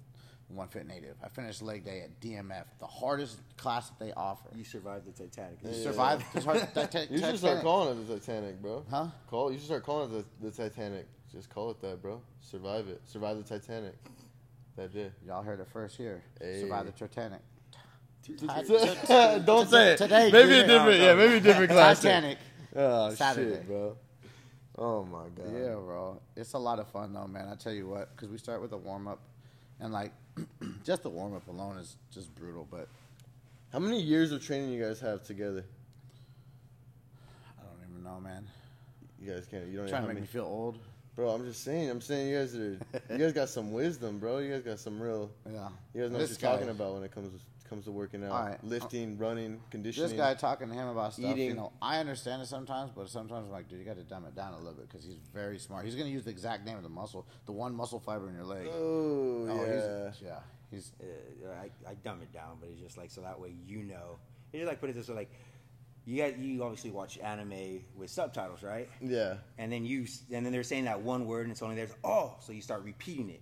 One 0.50 0.68
Fit 0.68 0.86
Native. 0.86 1.16
I 1.24 1.30
finished 1.30 1.62
leg 1.62 1.86
day 1.86 2.02
at 2.02 2.20
DMF, 2.20 2.66
the 2.80 2.88
hardest 2.88 3.40
class 3.56 3.90
that 3.90 4.00
they 4.04 4.12
offer. 4.14 4.50
You 4.54 4.66
survived 4.66 5.06
the 5.06 5.12
Titanic. 5.14 5.60
You 5.64 5.70
Yeah. 5.70 5.84
survived 5.84 6.26
the 6.34 6.42
hard, 6.42 6.68
Titanic. 6.74 7.12
You 7.12 7.20
should 7.20 7.38
start 7.38 7.62
calling 7.62 7.98
it 8.02 8.08
the 8.08 8.20
Titanic, 8.20 8.62
bro. 8.62 8.84
Huh? 8.90 9.08
Call. 9.30 9.52
You 9.52 9.58
should 9.60 9.68
start 9.68 9.86
calling 9.86 10.14
it 10.14 10.26
the, 10.42 10.50
the 10.50 10.52
Titanic. 10.52 11.08
Just 11.32 11.50
call 11.50 11.70
it 11.72 11.80
that, 11.82 12.02
bro. 12.02 12.22
Survive 12.42 12.88
it. 12.90 13.02
Survive 13.06 13.38
the 13.38 13.44
Titanic. 13.44 13.94
That 14.76 14.94
day. 14.94 15.12
Y'all 15.26 15.44
heard 15.44 15.60
it 15.62 15.68
first 15.72 15.96
here. 15.96 16.22
Hey. 16.42 16.62
Survive 16.62 16.86
the 16.86 16.92
Titanic. 16.92 17.42
Don't 19.46 19.70
say 19.70 19.94
it. 19.94 19.98
Today, 19.98 20.30
maybe 20.32 20.60
a 20.60 20.68
different. 20.68 21.00
Yeah, 21.00 21.16
maybe 21.16 21.36
a 21.36 21.40
different 21.40 21.72
class. 21.72 22.02
Titanic. 22.02 22.38
Oh 22.76 23.14
Saturday. 23.14 23.56
shit, 23.56 23.68
bro. 23.68 23.98
Oh 24.78 25.04
my 25.06 25.24
god. 25.36 25.52
Yeah, 25.54 25.74
bro. 25.76 26.22
It's 26.36 26.54
a 26.54 26.58
lot 26.60 26.80
of 26.80 26.88
fun 26.90 27.14
though, 27.14 27.28
man. 27.28 27.48
I 27.52 27.56
tell 27.56 27.74
you 27.74 27.88
what, 27.88 28.16
because 28.16 28.30
we 28.30 28.38
start 28.38 28.62
with 28.62 28.72
a 28.74 28.78
warm 28.78 29.08
up, 29.08 29.20
and 29.80 29.92
like, 29.92 30.12
just 30.84 31.04
the 31.04 31.10
warm 31.10 31.36
up 31.36 31.48
alone 31.48 31.78
is 31.78 31.96
just 32.12 32.34
brutal. 32.36 32.68
But 32.70 32.88
How 33.74 33.80
many 33.80 34.00
years 34.02 34.32
of 34.32 34.44
training 34.46 34.72
you 34.72 34.84
guys 34.84 35.00
have 35.00 35.24
together? 35.24 35.66
I 37.60 37.64
don't 37.64 37.90
even 37.90 38.04
know, 38.04 38.20
man. 38.20 38.46
You 39.22 39.34
guys 39.34 39.48
can't. 39.50 39.66
You 39.68 39.78
don't. 39.78 39.86
know 39.86 39.90
trying 39.90 40.02
how 40.04 40.08
to 40.08 40.14
make 40.14 40.16
many, 40.16 40.22
me 40.22 40.28
feel 40.28 40.46
old. 40.46 40.78
bro. 41.16 41.30
I'm 41.30 41.46
just 41.46 41.64
saying. 41.64 41.90
I'm 41.90 42.02
saying 42.02 42.30
you 42.30 42.38
guys 42.38 42.56
are. 42.56 42.78
you 43.12 43.18
guys 43.18 43.34
got 43.34 43.50
some 43.50 43.72
wisdom, 43.74 44.20
bro. 44.20 44.38
You 44.38 44.54
guys 44.54 44.62
got 44.62 44.80
some 44.80 45.02
real. 45.02 45.32
Yeah. 45.52 45.70
You 45.96 46.02
guys 46.04 46.12
know 46.12 46.18
This 46.20 46.30
what 46.32 46.42
you're 46.42 46.52
guy- 46.52 46.56
talking 46.58 46.70
about 46.70 46.94
when 46.94 47.04
it 47.04 47.12
comes 47.12 47.34
comes 47.70 47.86
to 47.86 47.92
working 47.92 48.24
out, 48.24 48.32
All 48.32 48.46
right. 48.46 48.64
lifting, 48.64 49.18
running, 49.18 49.60
conditioning. 49.70 50.10
This 50.10 50.18
guy 50.18 50.34
talking 50.34 50.68
to 50.70 50.74
him 50.74 50.88
about 50.88 51.14
stuff, 51.14 51.38
you 51.38 51.44
Eating. 51.46 51.56
know, 51.58 51.72
I 51.82 52.00
understand 52.00 52.42
it 52.42 52.48
sometimes, 52.48 52.92
but 52.96 53.10
sometimes 53.10 53.46
I'm 53.46 53.52
like, 53.52 53.70
dude, 53.70 53.80
you 53.80 53.86
got 53.86 53.98
to 53.98 54.04
dumb 54.04 54.26
it 54.26 54.36
down 54.36 54.54
a 54.54 54.58
little 54.58 54.74
bit 54.74 54.90
because 54.90 55.06
he's 55.06 55.18
very 55.34 55.60
smart. 55.60 55.86
He's 55.86 55.96
gonna 55.96 56.10
use 56.10 56.24
the 56.24 56.32
exact 56.32 56.66
name 56.66 56.78
of 56.78 56.84
the 56.84 56.90
muscle, 56.90 57.28
the 57.46 57.52
one 57.52 57.76
muscle 57.76 58.00
fiber 58.00 58.28
in 58.30 58.36
your 58.36 58.46
leg. 58.46 58.68
Oh, 58.72 59.48
Oh, 59.50 59.66
yeah. 59.66 60.10
he's, 60.12 60.22
yeah, 60.22 60.40
he's 60.72 60.92
uh, 61.02 61.50
I, 61.62 61.92
I 61.92 61.94
dumb 62.04 62.22
it 62.22 62.34
down, 62.34 62.58
but 62.60 62.70
it's 62.70 62.82
just 62.82 62.98
like 62.98 63.12
so 63.12 63.22
that 63.22 63.40
way 63.40 63.54
you 63.66 63.84
know. 63.84 64.18
It's 64.52 64.62
just 64.62 64.68
like 64.70 64.80
put 64.82 64.90
it 64.90 64.96
this 64.96 65.08
way, 65.08 65.16
like 65.16 65.32
you 66.06 66.18
got 66.24 66.40
you 66.40 66.64
obviously 66.64 66.90
watch 66.92 67.20
anime 67.20 67.82
with 67.96 68.10
subtitles, 68.10 68.64
right? 68.64 68.90
Yeah. 69.02 69.36
And 69.60 69.72
then 69.72 69.86
you 69.86 70.06
and 70.32 70.44
then 70.46 70.52
they're 70.52 70.64
saying 70.64 70.86
that 70.86 71.02
one 71.02 71.28
word 71.28 71.44
and 71.44 71.52
it's 71.52 71.62
only 71.62 71.76
there's 71.76 71.94
oh, 72.04 72.36
so 72.40 72.52
you 72.52 72.62
start 72.62 72.84
repeating 72.84 73.30
it. 73.30 73.42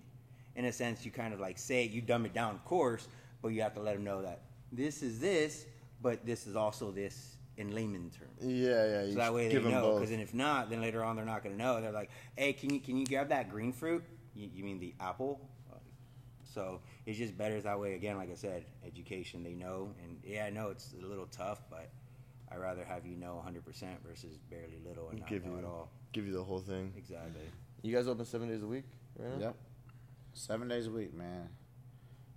In 0.56 0.64
a 0.64 0.72
sense, 0.72 1.04
you 1.04 1.12
kind 1.12 1.32
of 1.32 1.38
like 1.38 1.56
say 1.56 1.84
it, 1.84 1.92
you 1.92 2.00
dumb 2.02 2.26
it 2.26 2.34
down, 2.34 2.56
of 2.56 2.64
course, 2.64 3.06
but 3.42 3.48
you 3.48 3.62
have 3.62 3.74
to 3.74 3.80
let 3.80 3.94
them 3.94 4.04
know 4.04 4.22
that 4.22 4.42
this 4.72 5.02
is 5.02 5.18
this, 5.18 5.66
but 6.02 6.24
this 6.26 6.46
is 6.46 6.56
also 6.56 6.90
this 6.90 7.36
in 7.56 7.74
layman 7.74 8.10
terms. 8.10 8.40
Yeah, 8.40 8.86
yeah. 8.86 9.02
You 9.02 9.12
So 9.12 9.18
that 9.18 9.34
way 9.34 9.48
they 9.48 9.60
know. 9.60 9.94
Because 9.94 10.10
then 10.10 10.20
if 10.20 10.34
not, 10.34 10.70
then 10.70 10.80
later 10.80 11.02
on 11.02 11.16
they're 11.16 11.24
not 11.24 11.42
going 11.42 11.56
to 11.56 11.62
know. 11.62 11.80
They're 11.80 11.92
like, 11.92 12.10
"Hey, 12.36 12.52
can 12.52 12.72
you 12.72 12.80
can 12.80 12.96
you 12.96 13.06
grab 13.06 13.28
that 13.30 13.50
green 13.50 13.72
fruit? 13.72 14.04
You, 14.34 14.48
you 14.54 14.64
mean 14.64 14.78
the 14.78 14.94
apple?" 15.00 15.40
So 16.44 16.80
it's 17.06 17.18
just 17.18 17.36
better 17.36 17.60
that 17.60 17.78
way. 17.78 17.94
Again, 17.94 18.16
like 18.16 18.30
I 18.30 18.34
said, 18.34 18.64
education. 18.84 19.42
They 19.44 19.54
know, 19.54 19.90
and 20.02 20.18
yeah, 20.24 20.46
I 20.46 20.50
know 20.50 20.70
it's 20.70 20.94
a 21.00 21.06
little 21.06 21.26
tough, 21.26 21.60
but 21.70 21.90
I 22.50 22.56
would 22.56 22.62
rather 22.62 22.84
have 22.84 23.06
you 23.06 23.16
know 23.16 23.36
100 23.36 23.64
percent 23.64 23.98
versus 24.06 24.38
barely 24.50 24.78
little 24.86 25.10
and 25.10 25.20
not 25.20 25.28
give 25.28 25.44
know 25.44 25.52
you 25.52 25.58
at 25.58 25.64
all. 25.64 25.90
give 26.12 26.26
you 26.26 26.32
the 26.32 26.42
whole 26.42 26.60
thing. 26.60 26.92
Exactly. 26.96 27.42
You 27.82 27.94
guys 27.94 28.08
open 28.08 28.24
seven 28.24 28.48
days 28.48 28.62
a 28.62 28.66
week 28.66 28.84
right 29.18 29.38
now? 29.38 29.46
yep, 29.46 29.56
seven 30.32 30.68
days 30.68 30.86
a 30.86 30.90
week, 30.90 31.14
man. 31.14 31.48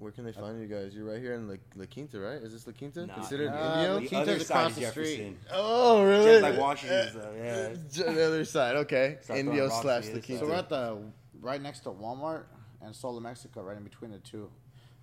Where 0.01 0.11
can 0.11 0.25
they 0.25 0.31
find 0.31 0.59
you 0.59 0.65
guys? 0.65 0.95
You're 0.95 1.05
right 1.05 1.19
here 1.19 1.35
in 1.35 1.47
La, 1.47 1.57
La 1.75 1.85
Quinta, 1.85 2.19
right? 2.19 2.41
Is 2.41 2.53
this 2.53 2.65
La 2.65 2.73
Quinta? 2.73 3.05
Nah, 3.05 3.13
Considered 3.13 3.51
nah, 3.51 3.75
Indio? 3.75 3.93
La 3.93 3.99
The 3.99 4.07
Quinta's 4.07 4.49
across 4.49 4.73
the 4.73 4.85
street. 4.87 5.37
Oh, 5.53 6.03
really? 6.03 6.25
Just 6.25 6.41
like 6.41 6.57
Washington, 6.57 7.09
so, 7.13 7.33
yeah. 7.37 7.67
The 8.11 8.25
other 8.25 8.43
side. 8.43 8.77
Okay. 8.77 9.17
Start 9.21 9.39
Indio 9.39 9.69
slash 9.69 10.07
La 10.07 10.19
Quinta. 10.19 10.39
So 10.39 10.47
we're 10.47 10.55
at 10.55 10.69
the 10.69 10.97
right 11.39 11.61
next 11.61 11.81
to 11.81 11.89
Walmart 11.91 12.45
and 12.81 12.95
Solo 12.95 13.19
Mexico, 13.19 13.61
right 13.61 13.77
in 13.77 13.83
between 13.83 14.09
the 14.09 14.17
two, 14.17 14.49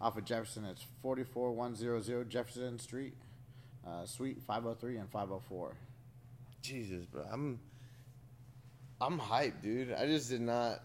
off 0.01 0.17
of 0.17 0.25
Jefferson. 0.25 0.65
It's 0.65 0.85
forty 1.01 1.23
four 1.23 1.53
one 1.53 1.77
zero 1.77 2.01
zero 2.01 2.25
Jefferson 2.25 2.81
Street, 2.81 3.15
uh, 3.87 4.05
Suite 4.05 4.43
five 4.49 4.65
hundred 4.65 4.81
three 4.81 4.97
and 4.97 5.09
five 5.09 5.29
hundred 5.29 5.45
four. 5.49 5.77
Jesus, 6.61 7.05
bro. 7.05 7.25
I'm 7.33 7.61
I'm 9.01 9.21
hyped, 9.21 9.63
dude. 9.63 9.93
I 9.93 10.07
just 10.07 10.29
did 10.29 10.41
not. 10.41 10.83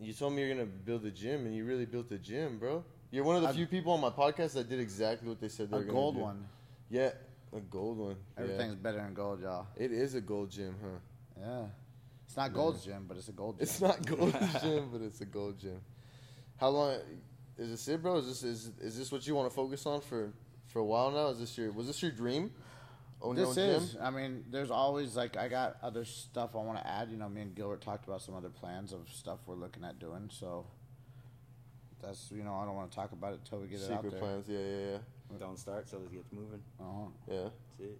You 0.00 0.14
told 0.14 0.32
me 0.32 0.40
you're 0.40 0.54
gonna 0.54 0.64
build 0.64 1.04
a 1.04 1.10
gym, 1.10 1.44
and 1.44 1.54
you 1.54 1.66
really 1.66 1.84
built 1.84 2.10
a 2.12 2.18
gym, 2.18 2.58
bro. 2.58 2.82
You're 3.16 3.24
one 3.24 3.36
of 3.36 3.42
the 3.42 3.48
I- 3.48 3.52
few 3.52 3.66
people 3.66 3.92
on 3.94 4.00
my 4.02 4.10
podcast 4.10 4.52
that 4.52 4.68
did 4.68 4.78
exactly 4.78 5.26
what 5.26 5.40
they 5.40 5.48
said 5.48 5.70
they 5.70 5.76
A 5.76 5.80
were 5.80 5.84
gonna 5.86 5.94
gold 5.98 6.16
one. 6.16 6.46
Yeah, 6.90 7.12
a 7.56 7.60
gold 7.60 7.96
one. 7.96 8.16
Yeah. 8.36 8.42
Everything's 8.44 8.74
better 8.74 8.98
than 8.98 9.14
gold, 9.14 9.40
y'all. 9.40 9.66
It 9.74 9.90
is 9.90 10.14
a 10.14 10.20
gold 10.20 10.50
gym, 10.50 10.74
huh? 10.82 10.98
Yeah, 11.40 11.66
it's 12.26 12.36
not 12.36 12.52
Gold's 12.52 12.84
gym, 12.84 13.06
but 13.08 13.16
it's 13.16 13.28
a 13.28 13.32
gold 13.32 13.56
gym. 13.56 13.62
It's 13.62 13.80
not 13.80 14.04
gold 14.04 14.36
gym, 14.60 14.90
but 14.92 15.00
it's 15.00 15.22
a 15.22 15.24
gold 15.24 15.58
gym. 15.58 15.80
How 16.58 16.68
long 16.68 16.96
is 17.56 17.70
this 17.70 17.88
it, 17.88 18.02
bro? 18.02 18.18
Is 18.18 18.26
this 18.26 18.42
is 18.42 18.70
is 18.80 18.98
this 18.98 19.10
what 19.10 19.26
you 19.26 19.34
want 19.34 19.48
to 19.48 19.54
focus 19.54 19.86
on 19.86 20.02
for 20.02 20.34
for 20.66 20.80
a 20.80 20.84
while 20.84 21.10
now? 21.10 21.28
Is 21.28 21.38
this 21.38 21.56
your 21.56 21.72
was 21.72 21.86
this 21.86 22.02
your 22.02 22.10
dream? 22.12 22.50
Your 23.24 23.34
This 23.34 23.56
is. 23.56 23.96
I 23.98 24.10
mean, 24.10 24.44
there's 24.50 24.70
always 24.70 25.16
like 25.16 25.38
I 25.38 25.48
got 25.48 25.78
other 25.82 26.04
stuff 26.04 26.54
I 26.54 26.58
want 26.58 26.78
to 26.80 26.86
add. 26.86 27.10
You 27.10 27.16
know, 27.16 27.30
me 27.30 27.40
and 27.40 27.54
Gilbert 27.54 27.80
talked 27.80 28.06
about 28.06 28.20
some 28.20 28.34
other 28.34 28.50
plans 28.50 28.92
of 28.92 29.08
stuff 29.10 29.38
we're 29.46 29.54
looking 29.54 29.84
at 29.84 29.98
doing. 29.98 30.28
So 30.30 30.66
that's 32.02 32.30
you 32.32 32.42
know 32.42 32.54
I 32.54 32.64
don't 32.64 32.74
want 32.76 32.90
to 32.90 32.96
talk 32.96 33.12
about 33.12 33.34
it 33.34 33.40
till 33.48 33.58
we 33.60 33.66
get 33.68 33.80
it 33.80 33.90
out 33.90 34.02
Secret 34.02 34.10
there. 34.12 34.20
plans, 34.20 34.46
yeah, 34.48 34.58
yeah, 34.58 34.90
yeah, 34.92 35.38
Don't 35.38 35.58
start 35.58 35.86
till 35.86 36.00
it 36.00 36.12
gets 36.12 36.30
moving. 36.32 36.62
Uh-huh. 36.80 37.08
yeah. 37.30 37.42
That's 37.44 37.90
it. 37.90 37.98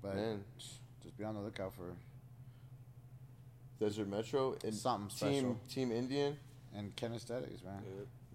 But 0.00 0.16
Man. 0.16 0.44
just 1.02 1.16
be 1.16 1.24
on 1.24 1.34
the 1.34 1.40
lookout 1.40 1.74
for 1.74 1.94
Desert 3.78 4.08
Metro 4.08 4.56
and 4.64 4.74
Something 4.74 5.08
Team 5.08 5.16
special. 5.38 5.60
Team 5.68 5.88
Team 5.88 5.92
Indian, 5.92 6.36
and 6.74 6.94
kinesthetics, 6.96 7.62
man. 7.64 7.82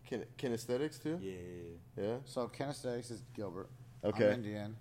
kin- 0.06 0.26
kinesthetics 0.38 1.02
too. 1.02 1.20
Yeah. 1.22 2.02
Yeah. 2.02 2.16
So 2.26 2.48
kinesthetics 2.48 3.12
is 3.12 3.22
Gilbert. 3.36 3.70
Okay. 4.04 4.28
I'm 4.28 4.34
Indian, 4.36 4.76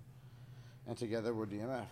and 0.87 0.97
together 0.97 1.33
we're 1.33 1.45
DMF. 1.47 1.85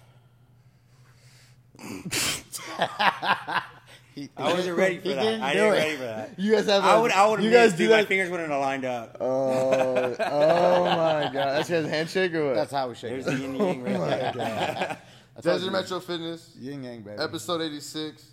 he, 4.16 4.30
I 4.38 4.54
wasn't 4.54 4.78
ready 4.78 4.98
for 4.98 5.10
he 5.10 5.14
that. 5.14 5.22
didn't 5.22 5.42
I 5.44 5.54
do 5.54 5.60
didn't 5.60 5.74
it. 5.74 5.78
ready 5.78 5.96
for 5.98 6.04
that. 6.04 6.40
You 6.40 6.52
guys 6.56 6.66
have. 6.68 6.84
I 6.86 6.96
a- 6.96 7.02
would. 7.02 7.12
I 7.12 7.28
would. 7.28 7.44
You 7.44 7.52
guys 7.52 7.72
do 7.74 7.78
dude, 7.80 7.92
My 7.92 7.98
that. 7.98 8.08
fingers 8.08 8.30
wouldn't 8.30 8.50
have 8.50 8.62
lined 8.62 8.86
up. 8.86 9.18
Oh, 9.20 10.16
oh 10.20 10.86
my 10.86 11.24
god! 11.24 11.34
That's 11.34 11.70
your 11.70 11.82
handshake 11.88 12.34
or 12.34 12.46
what? 12.48 12.56
That's 12.56 12.72
how 12.72 12.88
we 12.90 12.96
shake 12.96 13.12
There's 13.12 13.28
it. 13.28 13.32
the 13.32 13.38
yin 13.42 13.56
and 13.56 13.60
yang 13.60 13.84
right 13.84 13.94
oh 13.96 14.00
there. 14.00 14.98
I 15.38 15.42
told 15.42 15.44
Desert. 15.60 15.72
Metro 15.72 16.00
Fitness, 16.00 16.56
Yin 16.58 16.84
yang, 16.84 17.02
baby. 17.02 17.22
episode 17.22 17.62
eighty-six. 17.62 18.26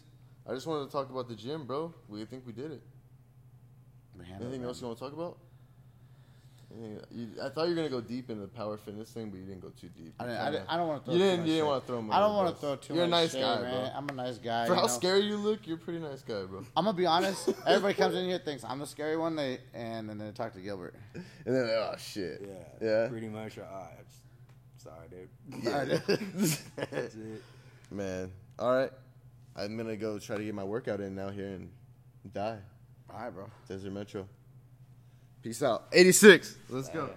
I 0.49 0.55
just 0.55 0.66
wanted 0.66 0.87
to 0.87 0.92
talk 0.92 1.11
about 1.11 1.29
the 1.29 1.35
gym, 1.35 1.66
bro. 1.66 1.92
We 2.09 2.25
think 2.25 2.47
we 2.47 2.53
did 2.53 2.71
it. 2.73 2.83
Anything 4.40 4.62
it, 4.62 4.66
else 4.66 4.81
you 4.81 4.87
want 4.87 4.99
to 4.99 5.05
talk 5.05 5.12
about? 5.12 5.38
Anything- 6.79 7.01
you- 7.11 7.43
I 7.43 7.49
thought 7.51 7.65
you 7.65 7.71
were 7.71 7.77
gonna 7.77 7.89
go 7.89 8.01
deep 8.01 8.31
in 8.31 8.41
the 8.41 8.47
power 8.49 8.77
fitness 8.77 9.11
thing, 9.11 9.31
but 9.31 9.39
you 9.39 9.45
didn't 9.47 9.61
go 9.61 9.71
too 9.71 9.89
deep. 9.89 10.15
I, 10.19 10.25
didn't, 10.25 10.39
I, 10.39 10.43
kinda- 10.45 10.59
didn't, 10.61 10.71
I 10.71 10.77
don't 10.77 10.89
want 10.89 11.01
to 11.01 11.05
throw 11.05 11.13
You 11.15 11.19
didn't. 11.21 11.41
much 11.41 11.49
You 11.49 11.55
didn't 11.55 11.67
want 11.69 11.83
to 11.83 11.87
throw 11.87 11.99
him. 11.99 12.13
I 12.13 12.19
don't 12.21 12.35
want 12.37 12.55
to 12.55 12.61
throw 12.61 12.77
too 12.77 12.95
You're 12.95 13.07
much 13.07 13.09
a 13.09 13.23
nice 13.23 13.33
shade, 13.33 13.41
guy, 13.43 13.61
man. 13.63 13.71
bro. 13.75 13.91
I'm 13.97 14.09
a 14.09 14.13
nice 14.13 14.39
guy. 14.39 14.67
For 14.67 14.75
how 14.75 14.83
know? 14.83 14.87
scary 14.89 15.21
you 15.21 15.37
look, 15.37 15.67
you're 15.67 15.77
a 15.77 15.81
pretty 15.81 15.99
nice 15.99 16.23
guy, 16.23 16.43
bro. 16.45 16.65
I'm 16.77 16.85
gonna 16.85 16.97
be 16.97 17.07
honest. 17.07 17.49
Everybody 17.67 17.95
comes 17.95 18.15
in 18.15 18.25
here 18.27 18.39
thinks 18.39 18.65
I'm 18.65 18.79
the 18.79 18.87
scary 18.87 19.17
one. 19.17 19.37
They 19.37 19.59
and 19.75 20.09
then 20.09 20.19
they 20.19 20.31
talk 20.33 20.53
to 20.55 20.61
Gilbert. 20.61 20.95
And 21.15 21.25
then, 21.45 21.69
oh 21.69 21.95
shit. 21.99 22.41
Yeah. 22.47 22.87
Yeah. 22.89 23.09
Pretty 23.09 23.29
much. 23.29 23.59
Uh, 23.59 23.63
I'm 23.63 24.07
s- 24.07 24.83
sorry, 24.83 25.09
dude. 25.11 25.65
Yeah. 25.65 25.85
That's 26.91 27.15
it. 27.15 27.43
Man. 27.91 28.31
All 28.59 28.75
right. 28.75 28.91
I'm 29.55 29.77
gonna 29.77 29.97
go 29.97 30.19
try 30.19 30.39
to 30.39 30.45
get 30.45 30.55
my 30.55 30.65
workout 30.65 31.01
in 31.01 31.15
now 31.15 31.29
here 31.29 31.49
and 31.49 31.71
die. 32.33 32.59
All 33.11 33.21
right, 33.21 33.31
bro. 33.31 33.45
Desert 33.69 33.93
Metro. 33.93 34.27
Peace 35.42 35.62
out. 35.62 35.85
86. 35.92 36.57
Let's 36.68 36.88
go. 36.88 37.11